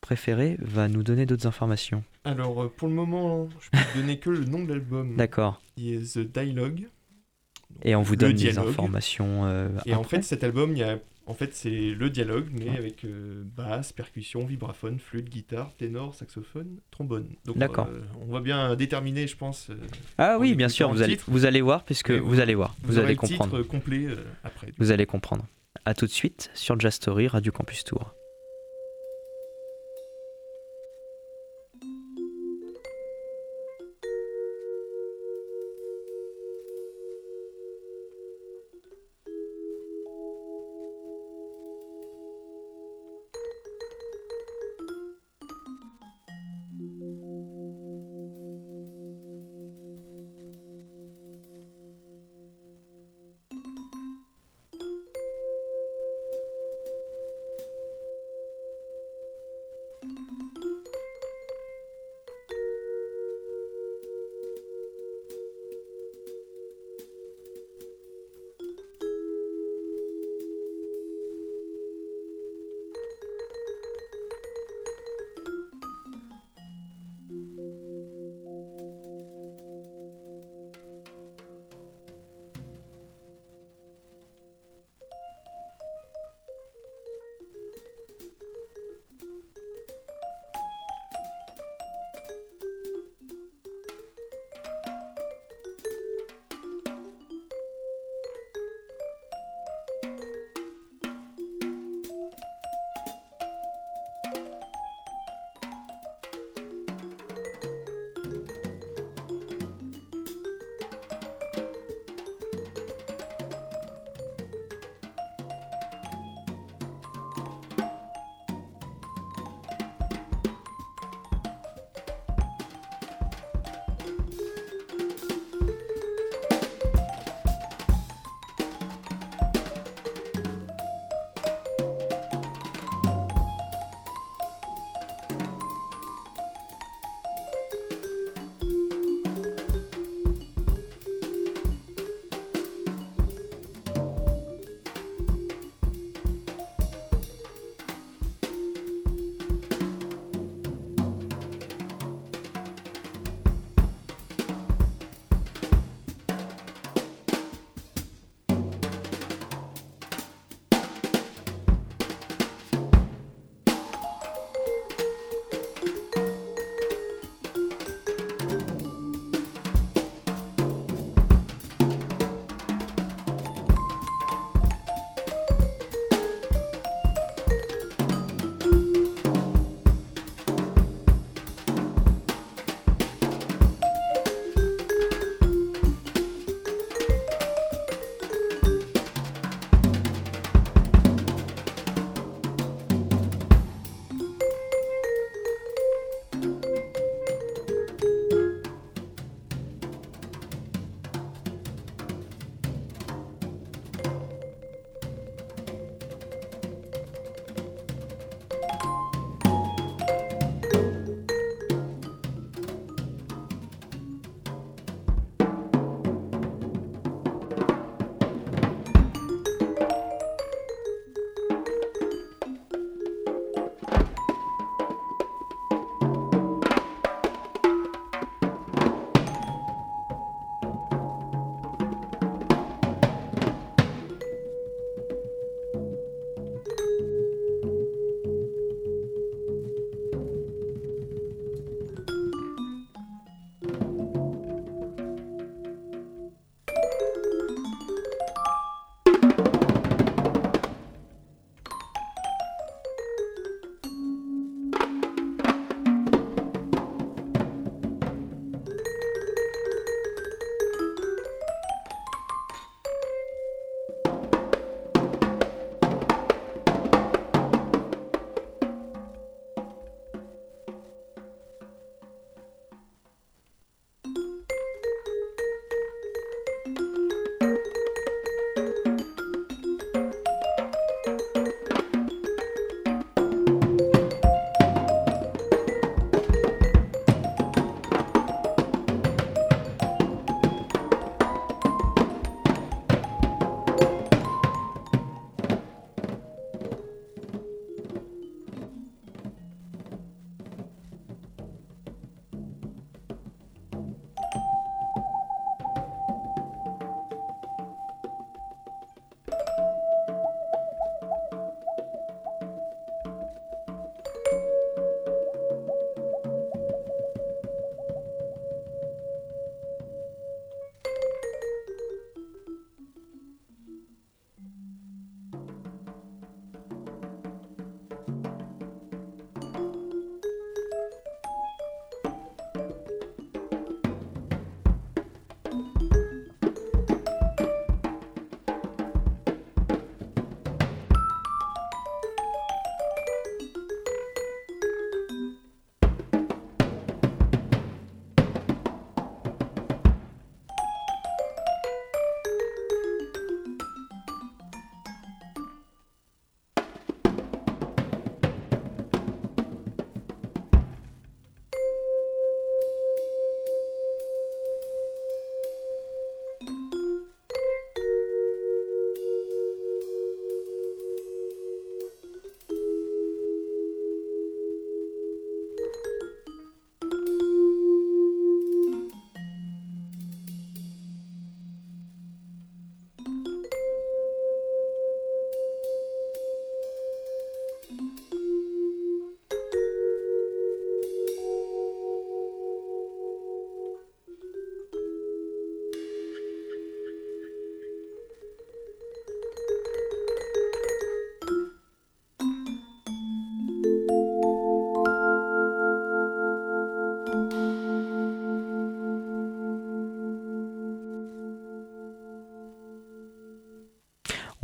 préféré 0.00 0.56
va 0.60 0.88
nous 0.88 1.02
donner 1.02 1.26
d'autres 1.26 1.46
informations. 1.46 2.04
Alors, 2.24 2.70
pour 2.72 2.88
le 2.88 2.94
moment, 2.94 3.48
je 3.60 3.70
peux 3.70 3.84
te 3.92 3.98
donner 3.98 4.18
que 4.18 4.30
le 4.30 4.44
nom 4.44 4.64
de 4.64 4.72
l'album, 4.72 5.16
D'accord. 5.16 5.60
qui 5.76 5.94
est 5.94 6.14
The 6.14 6.20
Dialogue. 6.20 6.88
Et 7.82 7.96
on 7.96 8.02
vous 8.02 8.16
donne 8.16 8.34
des 8.34 8.58
informations. 8.58 9.48
Et 9.86 9.94
en 9.94 10.02
fait, 10.02 10.22
cet 10.22 10.44
album, 10.44 10.72
il 10.72 10.78
y 10.78 10.82
a, 10.82 10.98
en 11.26 11.34
fait, 11.34 11.54
c'est 11.54 11.70
le 11.94 12.10
dialogue, 12.10 12.48
mais 12.52 12.70
avec 12.76 13.04
euh, 13.04 13.42
basse, 13.44 13.92
percussion, 13.92 14.44
vibraphone, 14.44 14.98
flûte, 14.98 15.28
guitare, 15.28 15.74
ténor, 15.76 16.14
saxophone, 16.14 16.78
trombone. 16.90 17.28
Donc, 17.44 17.58
D'accord. 17.58 17.86
euh, 17.90 18.00
on 18.20 18.32
va 18.32 18.40
bien 18.40 18.74
déterminer, 18.76 19.26
je 19.26 19.36
pense. 19.36 19.70
euh, 19.70 19.76
ah 20.18 20.36
oui, 20.38 20.54
bien 20.54 20.68
sûr, 20.68 20.90
vous 20.92 21.02
allez, 21.02 21.16
titre. 21.16 21.26
vous 21.30 21.44
allez 21.44 21.60
voir, 21.60 21.84
puisque 21.84 22.10
vous, 22.10 22.26
vous- 22.28 22.40
allez 22.40 22.54
voir, 22.54 22.74
vous, 22.82 22.98
allez 22.98 23.14
le 23.14 23.20
titre 23.20 23.38
comprendre. 23.38 23.62
complet 23.62 24.06
après. 24.44 24.66
du 24.68 24.72
coup. 24.72 24.78
Vous 24.80 24.90
allez 24.90 25.06
comprendre. 25.06 25.46
À 25.84 25.94
tout 25.94 26.06
de 26.06 26.10
suite 26.10 26.50
sur 26.54 26.78
Jazz 26.78 26.94
Story, 26.94 27.28
Radio 27.28 27.50
Campus 27.52 27.84
Tour. 27.84 28.14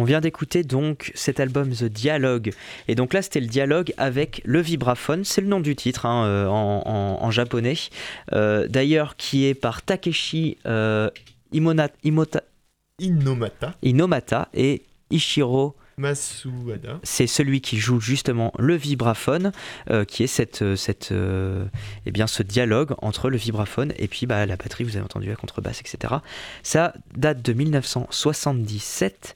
Vient 0.09 0.21
d'écouter 0.21 0.64
donc 0.64 1.12
cet 1.14 1.38
album 1.38 1.71
The 1.71 1.85
Dialogue. 1.85 2.51
Et 2.88 2.94
donc 2.94 3.12
là, 3.12 3.23
c'était 3.23 3.40
le 3.40 3.47
dialogue 3.47 3.92
avec 3.99 4.40
le 4.44 4.61
vibraphone. 4.61 5.23
C'est 5.23 5.42
le 5.42 5.47
nom 5.47 5.61
du 5.61 5.77
titre 5.77 6.07
hein, 6.07 6.25
euh, 6.25 6.47
en, 6.49 7.31
japonais. 7.31 7.77
Euh, 8.33 8.66
d'ailleurs, 8.68 9.16
qui 9.16 9.44
est 9.44 9.55
par 9.55 9.83
Takeshi 9.83 10.57
euh, 10.66 11.11
Imona, 11.53 11.88
Imota, 12.05 12.42
Inomata. 12.99 13.75
Inomata 13.83 14.49
et 14.55 14.83
Ishiro 15.11 15.77
Masuada. 15.99 17.01
C'est 17.03 17.27
celui 17.27 17.61
qui 17.61 17.77
joue 17.77 18.01
justement 18.01 18.53
le 18.59 18.77
vibraphone, 18.77 19.53
qui 20.07 20.23
est 20.23 20.29
cette, 20.29 20.77
cette, 20.77 21.12
eh 21.12 22.11
bien, 22.12 22.27
ce 22.27 22.42
dialogue 22.42 22.94
entre 22.99 23.29
le 23.31 23.37
vibraphone 23.37 23.92
et 23.99 24.07
puis 24.09 24.27
bah, 24.27 24.47
la 24.47 24.57
batterie, 24.57 24.85
vous 24.85 24.97
avez 24.97 25.05
entendu 25.05 25.29
la 25.29 25.37
contrebasse, 25.37 25.81
etc. 25.81 26.14
Ça 26.62 26.94
date 27.16 27.42
de 27.42 27.53
1977. 27.53 29.35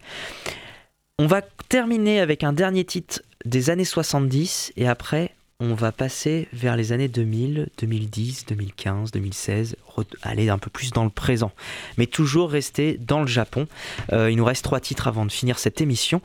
On 1.23 1.29
va 1.29 1.41
terminer 1.69 2.19
avec 2.19 2.43
un 2.43 2.53
dernier 2.53 2.85
titre 2.85 3.23
des 3.45 3.71
années 3.71 3.85
70 3.85 4.73
et 4.77 4.89
après 4.89 5.31
on 5.61 5.73
va 5.75 5.93
passer 5.93 6.49
vers 6.53 6.75
les 6.75 6.91
années 6.91 7.07
2000, 7.07 7.69
2010, 7.79 8.47
2015, 8.47 9.13
2016, 9.13 9.77
aller 10.23 10.49
un 10.49 10.59
peu 10.59 10.69
plus 10.69 10.91
dans 10.91 11.05
le 11.05 11.11
présent, 11.11 11.53
mais 11.97 12.07
toujours 12.09 12.51
rester 12.51 12.99
dans 12.99 13.21
le 13.21 13.29
Japon. 13.29 13.69
Euh, 14.13 14.33
il 14.33 14.37
nous 14.37 14.45
reste 14.45 14.65
trois 14.65 14.81
titres 14.81 15.07
avant 15.07 15.25
de 15.25 15.31
finir 15.31 15.61
cette 15.61 15.81
émission. 15.81 16.21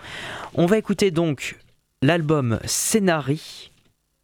On 0.56 0.66
va 0.66 0.80
écouter 0.80 1.12
donc 1.12 1.60
l'album 2.02 2.60
Scénari, 2.66 3.70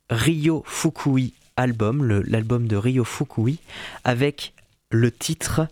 Ryo 0.10 0.64
Fukui 0.66 1.36
album, 1.56 2.24
l'album 2.26 2.68
de 2.68 2.78
Ryo 2.78 3.04
Fukui, 3.04 3.60
avec 4.04 4.54
le 4.90 5.12
titre 5.12 5.68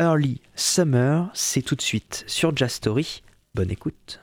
Early 0.00 0.40
Summer. 0.56 1.30
C'est 1.32 1.62
tout 1.62 1.76
de 1.76 1.82
suite 1.82 2.24
sur 2.26 2.56
Jazz 2.56 2.72
Story. 2.72 3.22
Bonne 3.56 3.70
écoute. 3.70 4.20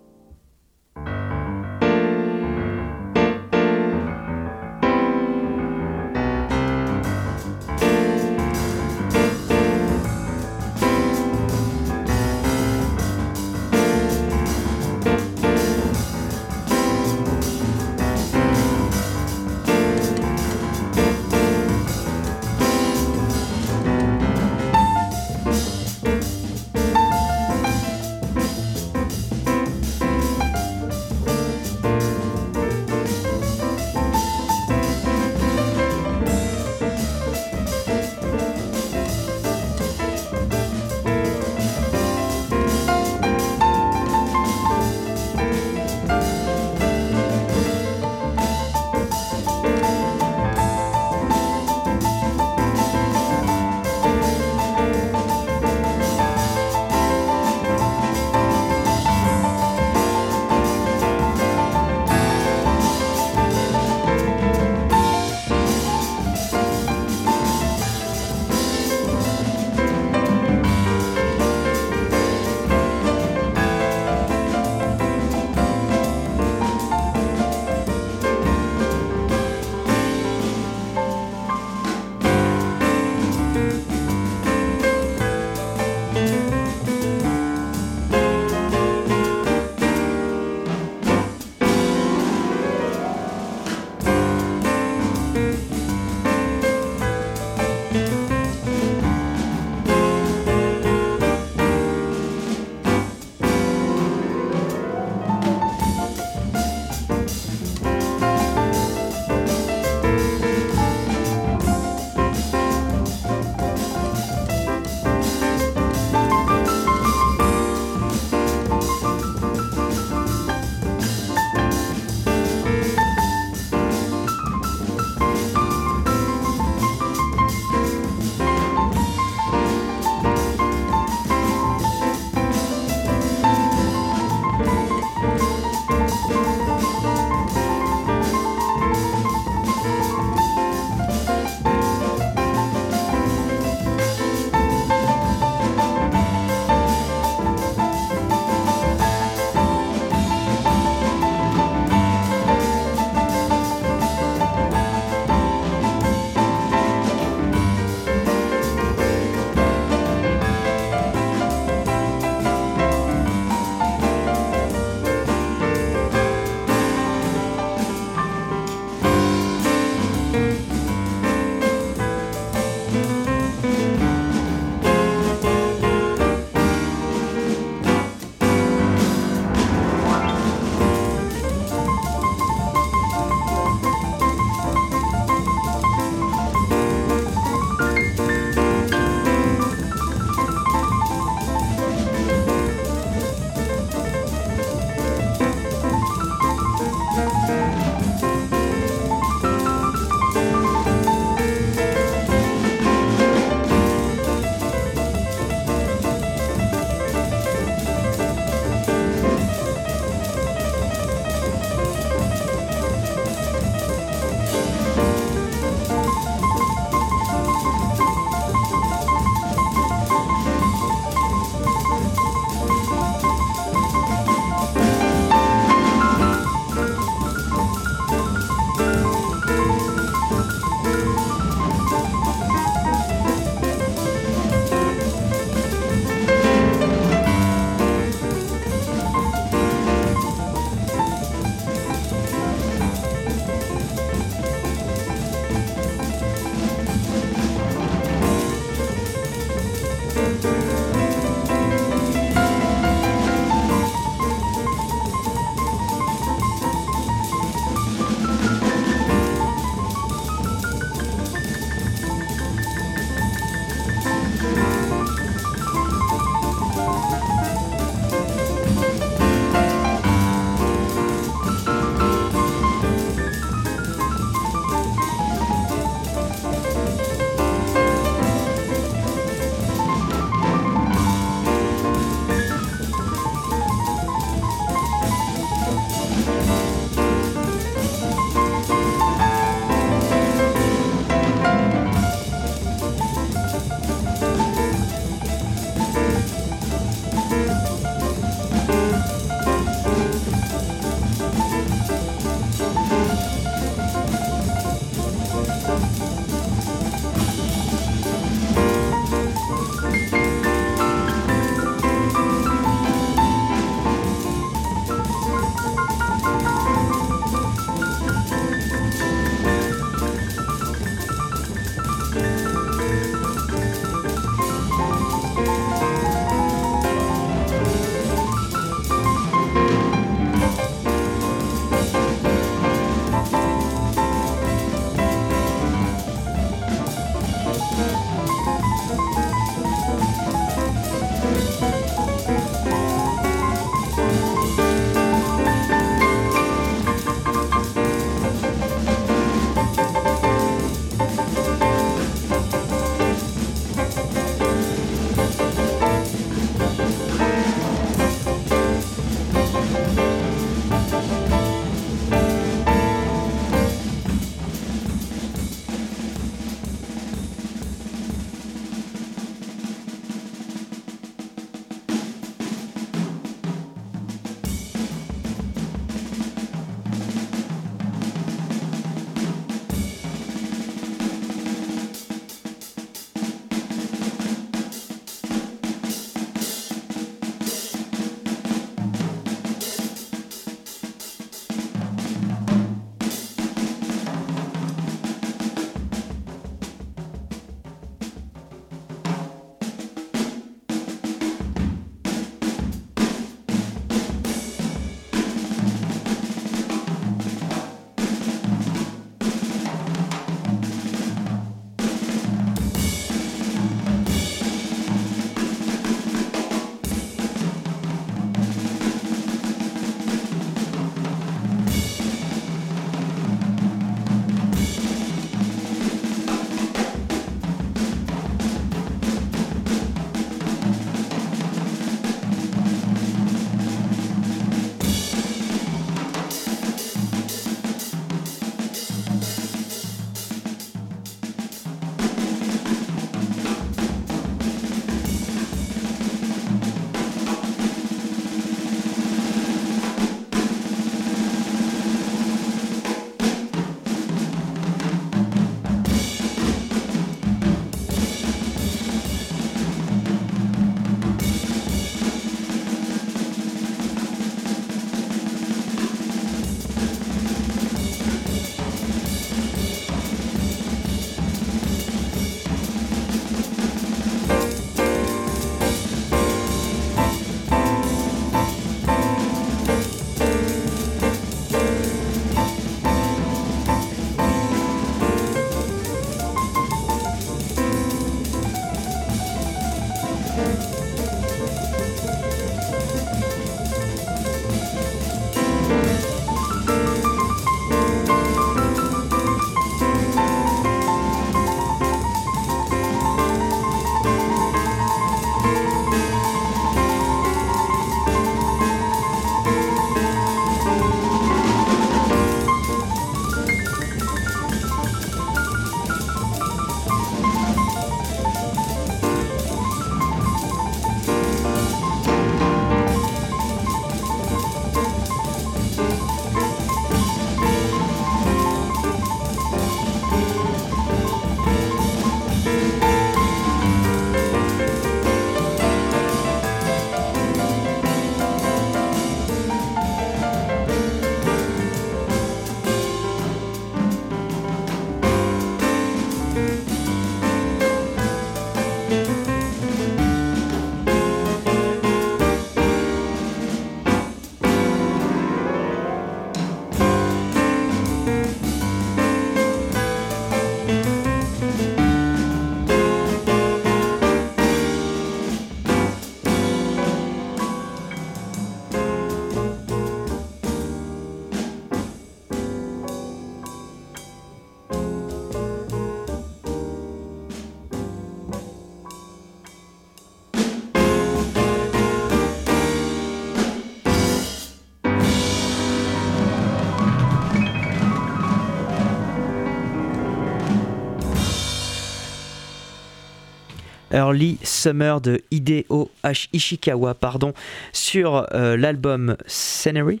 Early 593.92 594.38
Summer 594.42 595.00
de 595.00 595.22
Hideo 595.30 595.90
Ishikawa 596.32 596.94
pardon, 596.94 597.32
sur 597.72 598.26
euh, 598.34 598.56
l'album 598.56 599.16
Scenery? 599.26 600.00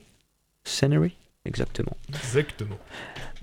Scenery? 0.64 1.14
Exactement. 1.44 1.96
Exactement. 2.08 2.78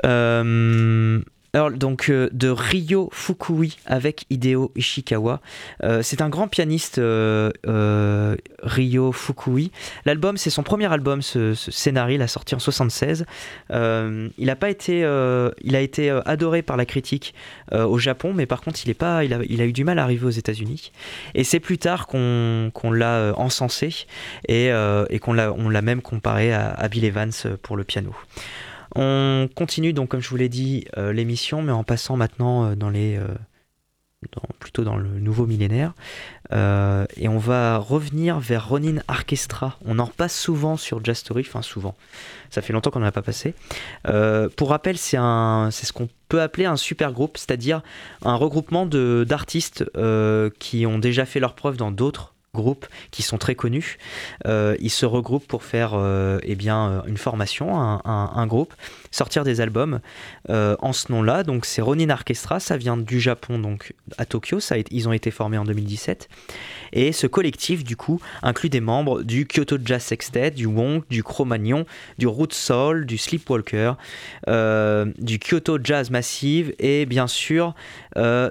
Euh, 0.05 1.21
donc 1.53 2.09
euh, 2.09 2.29
de 2.33 2.49
Ryo 2.49 3.09
Fukui 3.11 3.77
avec 3.85 4.25
Hideo 4.29 4.71
Ishikawa. 4.75 5.41
Euh, 5.83 6.01
c'est 6.03 6.21
un 6.21 6.29
grand 6.29 6.47
pianiste, 6.47 6.99
euh, 6.99 8.35
Ryo 8.63 9.11
Fukui. 9.11 9.71
L'album, 10.05 10.37
c'est 10.37 10.49
son 10.49 10.63
premier 10.63 10.91
album, 10.91 11.21
ce, 11.21 11.53
scénario, 11.53 12.15
il 12.15 12.21
a 12.21 12.27
sorti 12.27 12.55
en 12.55 12.59
76. 12.59 13.25
il 13.69 14.49
a 14.49 14.55
pas 14.55 14.69
été, 14.69 14.99
il 15.61 15.75
a 15.75 15.81
été 15.81 16.09
adoré 16.25 16.61
par 16.61 16.77
la 16.77 16.85
critique 16.85 17.33
au 17.71 17.97
Japon, 17.97 18.33
mais 18.33 18.45
par 18.45 18.61
contre, 18.61 18.79
il, 18.83 18.89
est 18.89 18.93
pas, 18.93 19.23
il, 19.23 19.33
a, 19.33 19.65
eu 19.65 19.73
du 19.73 19.83
mal 19.83 19.99
à 19.99 20.03
arriver 20.03 20.25
aux 20.25 20.31
États-Unis. 20.31 20.91
Et 21.35 21.43
c'est 21.43 21.59
plus 21.59 21.77
tard 21.77 22.07
qu'on 22.07 22.71
l'a 22.91 23.33
encensé 23.37 24.07
et, 24.47 24.71
qu'on 25.21 25.33
l'a 25.33 25.81
même 25.81 26.01
comparé 26.01 26.53
à, 26.53 26.69
à 26.69 26.87
Bill 26.87 27.05
Evans 27.05 27.31
pour 27.61 27.77
le 27.77 27.83
piano. 27.83 28.13
On 28.99 29.47
continue 29.53 29.93
donc, 29.93 30.09
comme 30.09 30.21
je 30.21 30.29
vous 30.29 30.37
l'ai 30.37 30.49
dit, 30.49 30.85
euh, 30.97 31.13
l'émission, 31.13 31.61
mais 31.61 31.71
en 31.71 31.83
passant 31.83 32.17
maintenant 32.17 32.65
euh, 32.65 32.75
dans 32.75 32.89
les, 32.89 33.15
euh, 33.15 33.27
plutôt 34.57 34.83
dans 34.83 34.97
le 34.97 35.19
nouveau 35.19 35.45
millénaire. 35.45 35.93
et 36.51 37.27
on 37.27 37.37
va 37.37 37.77
revenir 37.77 38.39
vers 38.39 38.69
Ronin 38.69 39.03
Orchestra. 39.07 39.77
On 39.85 39.99
en 39.99 40.05
repasse 40.05 40.35
souvent 40.35 40.77
sur 40.77 41.05
Jazz 41.05 41.19
Story, 41.19 41.45
enfin 41.47 41.61
souvent. 41.61 41.95
Ça 42.49 42.63
fait 42.63 42.73
longtemps 42.73 42.89
qu'on 42.89 43.01
n'en 43.01 43.05
a 43.05 43.11
pas 43.11 43.21
passé. 43.21 43.53
pour 44.55 44.69
rappel, 44.69 44.97
c'est 44.97 45.17
ce 45.17 45.93
qu'on 45.93 46.09
peut 46.27 46.41
appeler 46.41 46.65
un 46.65 46.75
super 46.75 47.13
groupe, 47.13 47.37
c'est-à-dire 47.37 47.83
un 48.25 48.35
regroupement 48.35 48.87
d'artistes 48.87 49.85
qui 50.57 50.85
ont 50.87 50.97
déjà 50.97 51.25
fait 51.25 51.39
leur 51.39 51.53
preuve 51.53 51.77
dans 51.77 51.91
d'autres 51.91 52.33
groupes 52.53 52.87
qui 53.11 53.21
sont 53.21 53.37
très 53.37 53.55
connus. 53.55 53.97
Euh, 54.45 54.75
ils 54.79 54.89
se 54.89 55.05
regroupent 55.05 55.47
pour 55.47 55.63
faire 55.63 55.91
euh, 55.93 56.39
eh 56.43 56.55
bien, 56.55 56.89
euh, 56.89 57.01
une 57.07 57.17
formation, 57.17 57.77
un, 57.77 58.47
groupe, 58.47 58.73
sortir 59.11 59.43
des 59.43 59.61
albums 59.61 59.99
en 60.49 60.93
ce 60.93 61.11
nom-là. 61.11 61.43
Donc 61.43 61.65
c'est 61.65 61.81
Ronin 61.81 62.09
Orchestra, 62.09 62.59
ça 62.59 62.77
vient 62.77 62.97
du 62.97 63.19
Japon, 63.19 63.59
donc 63.59 63.93
à 64.17 64.25
Tokyo. 64.25 64.59
Ils 64.91 65.07
ont 65.07 65.13
été 65.13 65.31
formés 65.31 65.57
en 65.57 65.65
2017. 65.65 66.29
Et 66.93 67.11
ce 67.11 67.27
collectif, 67.27 67.83
du 67.83 67.95
coup, 67.95 68.19
inclut 68.41 68.69
des 68.69 68.81
membres 68.81 69.23
du 69.23 69.45
Kyoto 69.45 69.77
Jazz 69.83 70.03
Sextet, 70.03 70.51
du 70.51 70.65
Wong, 70.65 71.03
du 71.09 71.23
Cro-Magnon, 71.23 71.85
du 72.17 72.27
Root 72.27 72.51
Soul, 72.51 73.05
du 73.05 73.17
Sleepwalker, 73.17 73.93
du 74.47 75.39
Kyoto 75.39 75.77
Jazz 75.83 76.09
Massive 76.09 76.73
et 76.79 77.05
bien 77.05 77.27
sûr 77.27 77.73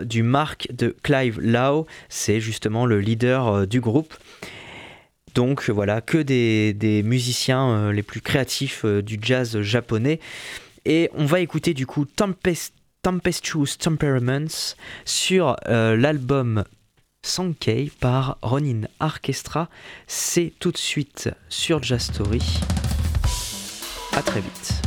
du 0.02 0.22
Mark 0.22 0.68
de 0.72 0.94
Clive 1.02 1.40
Lau. 1.40 1.86
C'est 2.08 2.40
justement 2.40 2.86
le 2.86 3.00
leader 3.00 3.66
du 3.66 3.80
groupe. 3.80 4.14
Donc 5.36 5.68
voilà, 5.68 6.00
que 6.00 6.16
des, 6.16 7.02
musiciens 7.04 7.68
euh, 7.68 7.92
les 7.92 8.02
plus 8.02 8.22
créatifs 8.22 8.86
euh, 8.86 9.02
du 9.02 9.18
jazz 9.20 9.60
japonais. 9.60 10.18
Et 10.86 11.10
on 11.12 11.26
va 11.26 11.40
écouter 11.40 11.74
du 11.74 11.84
coup 11.84 12.06
Tempest, 12.06 12.72
Tempestuous 13.02 13.76
Temperaments 13.78 14.74
sur 15.04 15.54
euh, 15.68 15.94
l'album 15.94 16.64
Sankei 17.26 17.90
par 18.00 18.38
Ronin 18.40 18.82
Orchestra. 19.00 19.68
C'est 20.06 20.52
tout 20.60 20.70
de 20.70 20.78
suite 20.78 21.28
sur 21.48 21.82
Jazz 21.82 22.02
Story. 22.02 22.42
A 24.12 24.22
très 24.22 24.40
vite. 24.40 24.85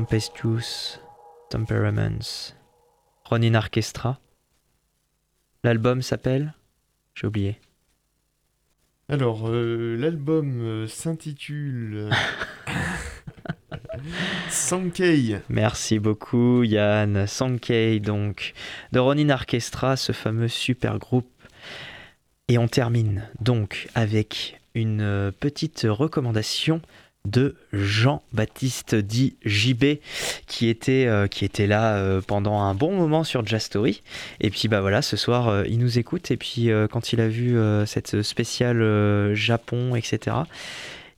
Tempestuous 0.00 0.98
Temperaments, 1.50 2.54
Ronin 3.26 3.54
Orchestra. 3.54 4.18
L'album 5.62 6.00
s'appelle 6.00 6.54
J'ai 7.14 7.26
oublié. 7.26 7.58
Alors, 9.10 9.50
euh, 9.50 9.96
l'album 9.98 10.62
euh, 10.62 10.86
s'intitule 10.86 12.08
Sankei. 14.48 15.36
Merci 15.50 15.98
beaucoup 15.98 16.62
Yann. 16.62 17.26
Sankei 17.26 18.00
donc 18.00 18.54
de 18.92 19.00
Ronin 19.00 19.28
Orchestra, 19.28 19.98
ce 19.98 20.12
fameux 20.12 20.48
super 20.48 20.98
groupe. 20.98 21.30
Et 22.48 22.56
on 22.56 22.68
termine 22.68 23.28
donc 23.38 23.88
avec 23.94 24.62
une 24.74 25.02
euh, 25.02 25.30
petite 25.30 25.86
recommandation 25.86 26.80
de 27.26 27.54
Jean-Baptiste 27.72 28.94
dit 28.94 29.36
JB 29.44 29.98
qui 30.46 30.68
était, 30.68 31.06
euh, 31.06 31.26
qui 31.26 31.44
était 31.44 31.66
là 31.66 31.96
euh, 31.96 32.20
pendant 32.26 32.60
un 32.60 32.74
bon 32.74 32.92
moment 32.92 33.24
sur 33.24 33.46
Jazz 33.46 33.62
Story. 33.62 34.02
Et 34.40 34.50
puis 34.50 34.68
bah 34.68 34.80
voilà 34.80 35.02
ce 35.02 35.16
soir 35.16 35.48
euh, 35.48 35.64
il 35.68 35.78
nous 35.78 35.98
écoute. 35.98 36.30
Et 36.30 36.36
puis 36.36 36.70
quand 36.90 37.12
il 37.12 37.20
a 37.20 37.28
vu 37.28 37.56
cette 37.86 38.22
spéciale 38.22 39.34
Japon 39.34 39.94
etc 39.94 40.36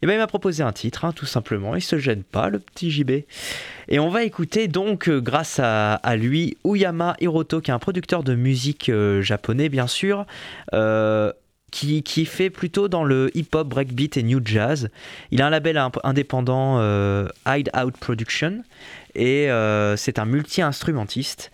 et 0.00 0.07
ben 0.07 0.14
il 0.14 0.18
m'a 0.18 0.26
proposé 0.26 0.64
un 0.64 0.72
titre 0.72 1.05
hein, 1.05 1.12
tout 1.12 1.26
simplement. 1.26 1.76
Il 1.76 1.82
se 1.82 1.98
gêne 1.98 2.22
pas 2.24 2.48
le 2.48 2.59
petit 2.59 2.90
JB 2.90 3.11
et 3.88 3.98
on 3.98 4.09
va 4.09 4.24
écouter 4.24 4.66
donc 4.68 5.09
grâce 5.09 5.61
à, 5.62 6.16
lui 6.16 6.57
Uyama 6.64 7.16
Hiroto 7.20 7.61
qui 7.61 7.70
est 7.70 7.74
un 7.74 7.78
producteur 7.78 8.24
de 8.24 8.34
musique 8.34 8.90
japonais 9.20 9.68
bien 9.68 9.86
sûr 9.86 10.26
qui, 11.73 12.27
fait 12.27 12.51
plutôt 12.51 12.87
dans 12.87 13.03
le 13.03 13.31
hip-hop, 13.35 13.66
breakbeat 13.66 14.16
et 14.16 14.23
new 14.23 14.41
jazz. 14.45 14.91
Il 15.31 15.43
a 15.43 15.47
un 15.47 15.51
label 15.51 15.83
indépendant 16.05 16.79
euh, 16.79 17.27
Hideout 17.47 17.93
Production 17.99 18.62
et 19.14 19.51
euh, 19.51 19.97
c'est 19.97 20.18
un 20.18 20.27
multi-instrumentiste. 20.27 21.51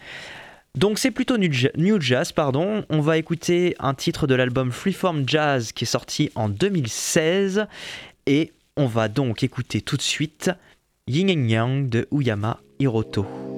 Donc 0.75 0.99
c'est 0.99 1.11
plutôt 1.11 1.39
new 1.39 2.01
jazz, 2.01 2.33
pardon. 2.33 2.85
On 2.91 3.01
va 3.01 3.17
écouter 3.17 3.75
un 3.79 3.95
titre 3.95 4.27
de 4.27 4.35
l'album 4.35 4.71
Freeform 4.71 5.25
Jazz 5.27 5.73
qui 5.73 5.85
est 5.85 5.87
sorti 5.87 6.31
en 6.35 6.49
2016 6.49 7.67
et 8.27 8.53
on 8.77 8.87
va 8.87 9.09
donc 9.09 9.43
écouter 9.43 9.81
tout 9.81 9.97
de 9.97 10.03
suite 10.03 10.51
Yin 11.07 11.49
Yang 11.49 11.89
de 11.89 12.09
Uyama 12.13 12.61
Hiroto. 12.79 13.58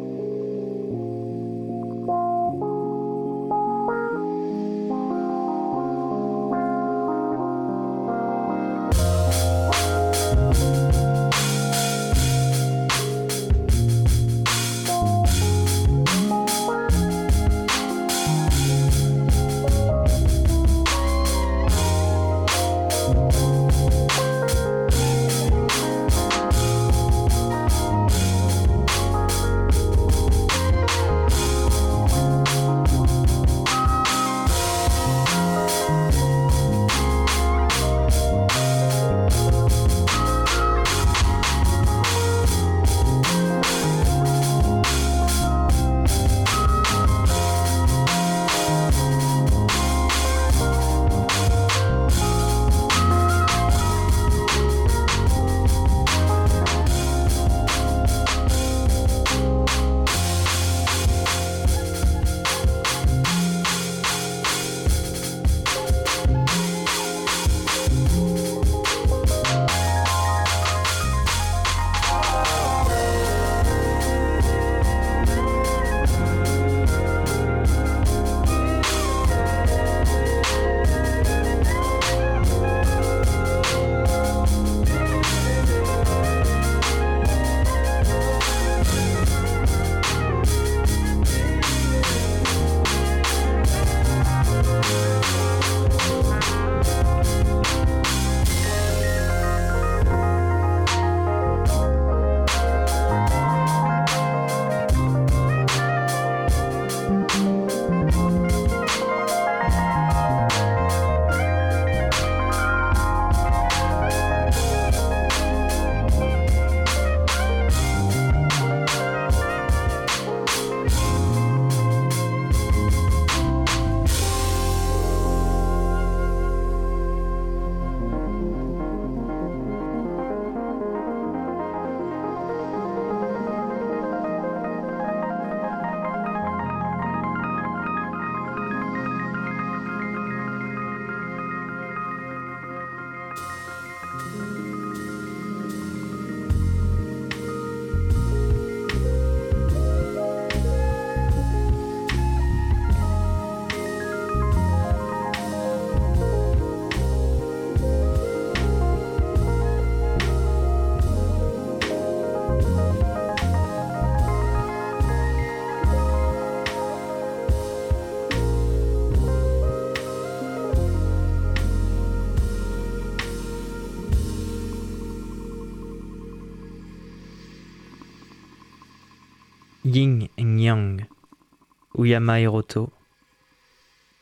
Uyama 182.10 182.40
Hiroto, 182.40 182.90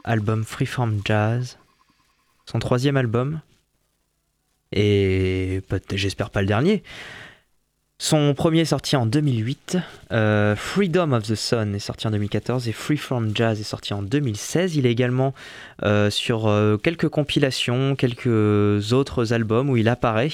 album 0.05 0.45
Freeform 0.45 1.01
Jazz, 1.07 1.57
son 2.45 2.59
troisième 2.59 2.99
album, 2.99 3.41
et 4.72 5.62
j'espère 5.95 6.28
pas 6.28 6.43
le 6.43 6.47
dernier. 6.47 6.82
Son 7.99 8.34
premier 8.34 8.61
est 8.61 8.66
sorti 8.66 8.95
en 8.95 9.07
2008, 9.07 9.78
euh, 10.12 10.55
Freedom 10.55 11.12
of 11.12 11.22
the 11.22 11.34
Sun 11.34 11.74
est 11.74 11.78
sorti 11.78 12.07
en 12.07 12.11
2014 12.11 12.68
et 12.68 12.72
Freeform 12.72 13.32
Jazz 13.34 13.59
est 13.59 13.64
sorti 13.64 13.95
en 13.95 14.03
2016. 14.03 14.76
Il 14.76 14.84
est 14.84 14.93
également 14.93 15.32
euh, 15.82 16.11
sur 16.11 16.47
euh, 16.47 16.76
quelques 16.76 17.09
compilations, 17.09 17.97
quelques 17.97 18.93
autres 18.93 19.32
albums 19.32 19.70
où 19.70 19.78
il 19.78 19.89
apparaît. 19.89 20.28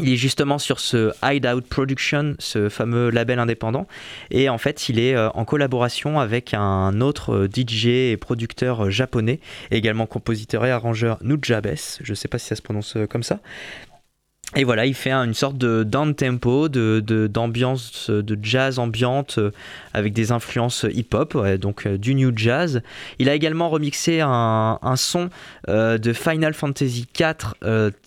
Il 0.00 0.10
est 0.10 0.16
justement 0.16 0.58
sur 0.58 0.80
ce 0.80 1.12
Hideout 1.22 1.62
Production, 1.68 2.34
ce 2.38 2.68
fameux 2.70 3.10
label 3.10 3.38
indépendant. 3.38 3.86
Et 4.30 4.48
en 4.48 4.56
fait, 4.56 4.88
il 4.88 4.98
est 4.98 5.14
euh, 5.14 5.28
en 5.30 5.44
collaboration 5.44 6.18
avec 6.18 6.54
un 6.54 7.00
autre 7.02 7.34
euh, 7.34 7.48
DJ 7.48 7.86
et 7.86 8.16
producteur 8.16 8.86
euh, 8.86 8.90
japonais, 8.90 9.38
également 9.70 10.06
compositeur 10.06 10.64
et 10.64 10.70
arrangeur 10.70 11.18
Nujabes. 11.22 11.76
Je 12.02 12.12
ne 12.12 12.14
sais 12.14 12.28
pas 12.28 12.38
si 12.38 12.46
ça 12.46 12.56
se 12.56 12.62
prononce 12.62 12.96
comme 13.10 13.22
ça. 13.22 13.40
Et 14.54 14.64
voilà, 14.64 14.84
il 14.84 14.92
fait 14.92 15.12
une 15.12 15.32
sorte 15.32 15.56
de 15.56 15.82
down 15.82 16.14
tempo, 16.14 16.68
de 16.68 17.00
d'ambiance 17.26 18.10
de, 18.10 18.38
jazz 18.42 18.78
ambiante 18.78 19.38
euh, 19.38 19.50
avec 19.94 20.12
des 20.12 20.30
influences 20.30 20.84
hip-hop, 20.92 21.36
donc 21.56 21.86
euh, 21.86 21.96
du 21.96 22.14
new 22.14 22.32
jazz. 22.36 22.82
Il 23.18 23.30
a 23.30 23.34
également 23.34 23.70
remixé 23.70 24.20
un, 24.20 24.78
son 24.96 25.30
euh, 25.68 25.96
de 25.96 26.12
Final 26.12 26.52
Fantasy 26.52 27.06
IV, 27.18 27.54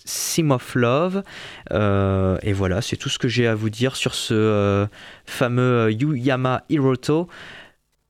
Sim 0.06 0.52
of 0.52 0.76
Love. 0.76 1.24
et 1.72 2.54
voilà, 2.54 2.82
c'est 2.84 2.98
tout 2.98 3.10
ce 3.10 3.18
que 3.18 3.28
j'ai 3.28 3.48
à 3.48 3.56
vous 3.56 3.72
dire 3.72 3.96
sur 3.96 4.14
ce 4.14 4.86
fameux 5.26 5.92
Yuyama 5.92 6.64
Hiroto. 6.70 7.28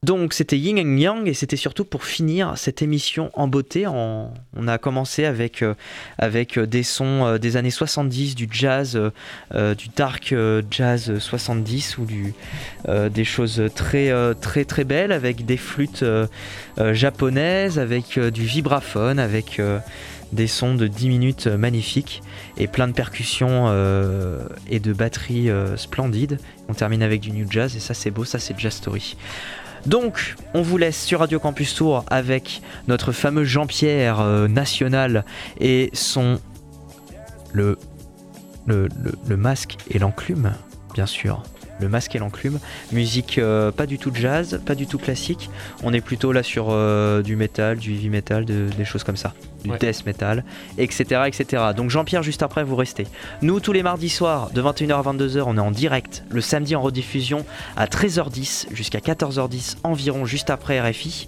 Donc 0.06 0.34
c'était 0.34 0.60
Yin 0.60 0.78
and 0.78 0.98
Yang 0.98 1.28
et 1.28 1.34
c'était 1.34 1.56
surtout 1.56 1.84
pour 1.84 2.04
finir 2.04 2.54
cette 2.58 2.84
émission 2.84 3.32
en 3.34 3.48
beauté. 3.48 3.88
On 3.88 4.30
a 4.68 4.78
commencé 4.78 5.26
avec, 5.26 5.64
euh, 5.64 5.74
avec 6.20 6.60
euh, 6.60 6.68
des 6.68 6.84
sons 6.84 7.26
euh, 7.26 7.38
des 7.40 7.58
années 7.58 7.72
70, 7.72 8.36
du 8.36 8.48
jazz, 8.52 9.02
du 9.52 9.88
dark 9.96 10.36
jazz 10.70 11.18
70 11.18 11.98
ou 11.98 12.06
des 13.10 13.24
choses 13.24 13.64
très 13.74 14.12
très 14.36 14.64
très 14.64 14.84
belles 14.84 15.12
avec 15.12 15.46
des 15.46 15.58
flûtes 15.58 16.06
japonaises, 16.78 17.80
avec 17.80 18.20
du 18.20 18.44
vibraphone, 18.44 19.18
avec 19.18 19.60
des 20.32 20.48
sons 20.48 20.76
de 20.76 20.88
10 20.88 21.08
minutes 21.08 21.48
magnifiques 21.48 22.22
et 22.58 22.68
plein 22.68 22.88
de 22.88 22.94
percussions 22.94 23.68
et 24.70 24.80
de 24.80 24.94
batteries 24.94 25.50
splendides. 25.78 26.38
On 26.70 26.74
termine 26.74 27.02
avec 27.02 27.22
du 27.22 27.32
new 27.32 27.50
jazz 27.50 27.76
et 27.76 27.80
ça 27.80 27.94
c'est 27.94 28.12
beau, 28.12 28.26
ça 28.26 28.38
c'est 28.38 28.58
Jazz 28.60 28.74
Story. 28.74 29.16
Donc, 29.86 30.36
on 30.54 30.62
vous 30.62 30.78
laisse 30.78 31.04
sur 31.04 31.20
Radio 31.20 31.40
Campus 31.40 31.76
Tour 31.76 32.04
avec 32.08 32.62
notre 32.88 33.12
fameux 33.12 33.44
Jean-Pierre 33.44 34.20
euh, 34.20 34.48
national 34.48 35.26
et 35.60 35.90
son. 35.94 36.40
Le, 37.54 37.78
le, 38.66 38.90
le, 39.28 39.38
masque 39.38 39.78
et 39.90 40.00
l'enclume, 40.00 40.52
bien 40.94 41.06
sûr. 41.06 41.42
Le 41.80 41.90
masque 41.90 42.16
et 42.16 42.20
l'enclume. 42.20 42.60
Musique 42.92 43.38
euh, 43.38 43.72
pas 43.72 43.86
du 43.86 43.98
tout 43.98 44.12
jazz, 44.14 44.62
pas 44.66 44.76
du 44.76 44.88
tout 44.88 44.98
classique. 44.98 45.50
On 45.84 45.94
est 45.94 46.02
plutôt 46.02 46.32
là 46.32 46.44
sur 46.44 46.68
euh, 46.70 47.22
du 47.22 47.36
métal, 47.36 47.78
du 47.78 47.94
heavy 47.94 48.10
metal, 48.10 48.46
des 48.46 48.86
choses 48.86 49.04
comme 49.04 49.18
ça 49.18 49.34
du 49.72 49.78
death 49.78 50.06
metal, 50.06 50.44
etc., 50.78 51.24
etc. 51.28 51.64
Donc 51.76 51.90
Jean-Pierre, 51.90 52.24
juste 52.24 52.44
après, 52.44 52.64
vous 52.64 52.76
restez. 52.76 53.08
Nous, 53.42 53.60
tous 53.60 53.74
les 53.74 53.84
mardis 53.84 54.10
soirs, 54.10 54.50
de 54.52 54.62
21h 54.62 54.94
à 54.94 55.14
22h, 55.14 55.44
on 55.46 55.58
est 55.58 55.62
en 55.62 55.72
direct. 55.72 56.24
Le 56.30 56.42
samedi 56.42 56.76
en 56.76 56.82
rediffusion 56.82 57.46
à 57.76 57.86
13h10 57.86 58.68
jusqu'à 58.74 59.00
14h10 59.00 59.78
environ, 59.84 60.26
juste 60.26 60.50
après 60.50 60.80
RFI. 60.80 61.28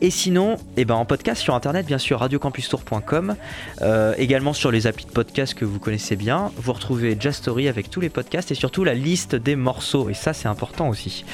Et 0.00 0.10
sinon, 0.10 0.56
eh 0.76 0.84
ben, 0.84 0.94
en 0.94 1.04
podcast 1.06 1.40
sur 1.40 1.54
internet, 1.54 1.86
bien 1.86 1.98
sûr, 1.98 2.20
radiocampustour.com. 2.20 3.36
Euh, 3.80 4.14
également 4.18 4.52
sur 4.52 4.70
les 4.70 4.86
applis 4.86 5.06
de 5.06 5.10
podcast 5.10 5.54
que 5.54 5.64
vous 5.64 5.78
connaissez 5.78 6.16
bien. 6.16 6.52
Vous 6.56 6.72
retrouvez 6.72 7.16
Jazz 7.18 7.36
Story 7.36 7.68
avec 7.68 7.90
tous 7.90 8.00
les 8.00 8.10
podcasts 8.10 8.50
et 8.50 8.54
surtout 8.54 8.84
la 8.84 8.94
liste 8.94 9.34
des 9.34 9.56
morceaux. 9.56 10.10
Et 10.10 10.14
ça, 10.14 10.34
c'est 10.34 10.48
important 10.48 10.88
aussi. 10.88 11.24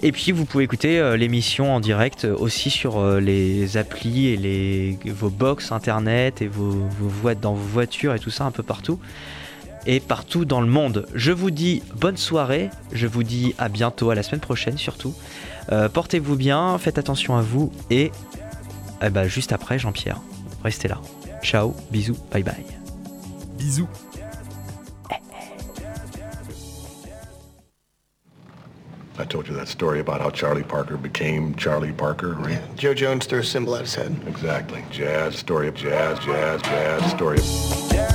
Et 0.00 0.12
puis 0.12 0.30
vous 0.30 0.44
pouvez 0.44 0.64
écouter 0.64 0.98
euh, 0.98 1.16
l'émission 1.16 1.74
en 1.74 1.80
direct 1.80 2.26
euh, 2.26 2.36
aussi 2.36 2.68
sur 2.68 3.02
les 3.18 3.78
applis 3.78 4.26
et 4.26 4.98
vos 5.06 5.30
box 5.30 5.72
internet 5.72 6.42
et 6.42 6.48
vos, 6.48 6.86
vos 7.00 7.34
dans 7.34 7.54
vos 7.54 7.66
voitures 7.66 8.14
et 8.14 8.18
tout 8.18 8.30
ça 8.30 8.44
un 8.44 8.50
peu 8.50 8.62
partout. 8.62 9.00
Et 9.86 10.00
partout 10.00 10.44
dans 10.44 10.60
le 10.60 10.66
monde. 10.66 11.06
Je 11.14 11.30
vous 11.32 11.50
dis 11.50 11.82
bonne 11.94 12.16
soirée, 12.16 12.70
je 12.92 13.06
vous 13.06 13.22
dis 13.22 13.54
à 13.58 13.68
bientôt, 13.68 14.10
à 14.10 14.14
la 14.14 14.22
semaine 14.22 14.40
prochaine 14.40 14.78
surtout. 14.78 15.14
Portez-vous 15.92 16.36
bien, 16.36 16.76
faites 16.78 16.98
attention 16.98 17.36
à 17.36 17.40
vous 17.40 17.72
et 17.90 18.10
eh 19.02 19.10
ben, 19.10 19.28
juste 19.28 19.52
après 19.52 19.78
Jean-Pierre. 19.78 20.20
Restez 20.64 20.88
là. 20.88 21.00
Ciao, 21.42 21.74
bisous, 21.90 22.16
bye 22.32 22.42
bye. 22.42 22.64
Bisous. 23.58 23.88
I 29.18 29.24
told 29.24 29.48
you 29.48 29.54
that 29.54 29.66
story 29.66 30.00
about 30.00 30.20
how 30.20 30.30
Charlie 30.30 30.62
Parker 30.62 30.98
became 30.98 31.54
Charlie 31.54 31.92
Parker, 31.92 32.34
right? 32.34 32.50
Yeah. 32.50 32.60
Joe 32.76 32.94
Jones 32.94 33.24
threw 33.26 33.38
a 33.38 33.44
symbol 33.44 33.74
at 33.74 33.82
his 33.82 33.94
head. 33.94 34.14
Exactly. 34.26 34.84
Jazz, 34.90 35.36
story 35.36 35.68
of 35.68 35.74
jazz, 35.74 36.18
jazz, 36.18 36.60
jazz, 36.60 37.10
story 37.12 37.38
of... 37.38 38.05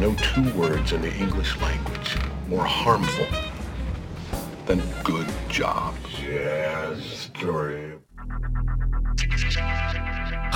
no 0.00 0.14
two 0.14 0.50
words 0.54 0.92
in 0.92 1.02
the 1.02 1.14
English 1.14 1.60
language 1.60 2.16
more 2.48 2.64
harmful 2.64 3.26
than 4.64 4.82
good 5.04 5.28
job. 5.50 5.94
Jazz 6.18 7.04
story. 7.04 7.98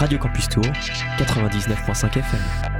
Radio 0.01 0.19
Campus 0.19 0.49
Tour, 0.49 0.65
99.5 0.65 2.23
FM. 2.23 2.74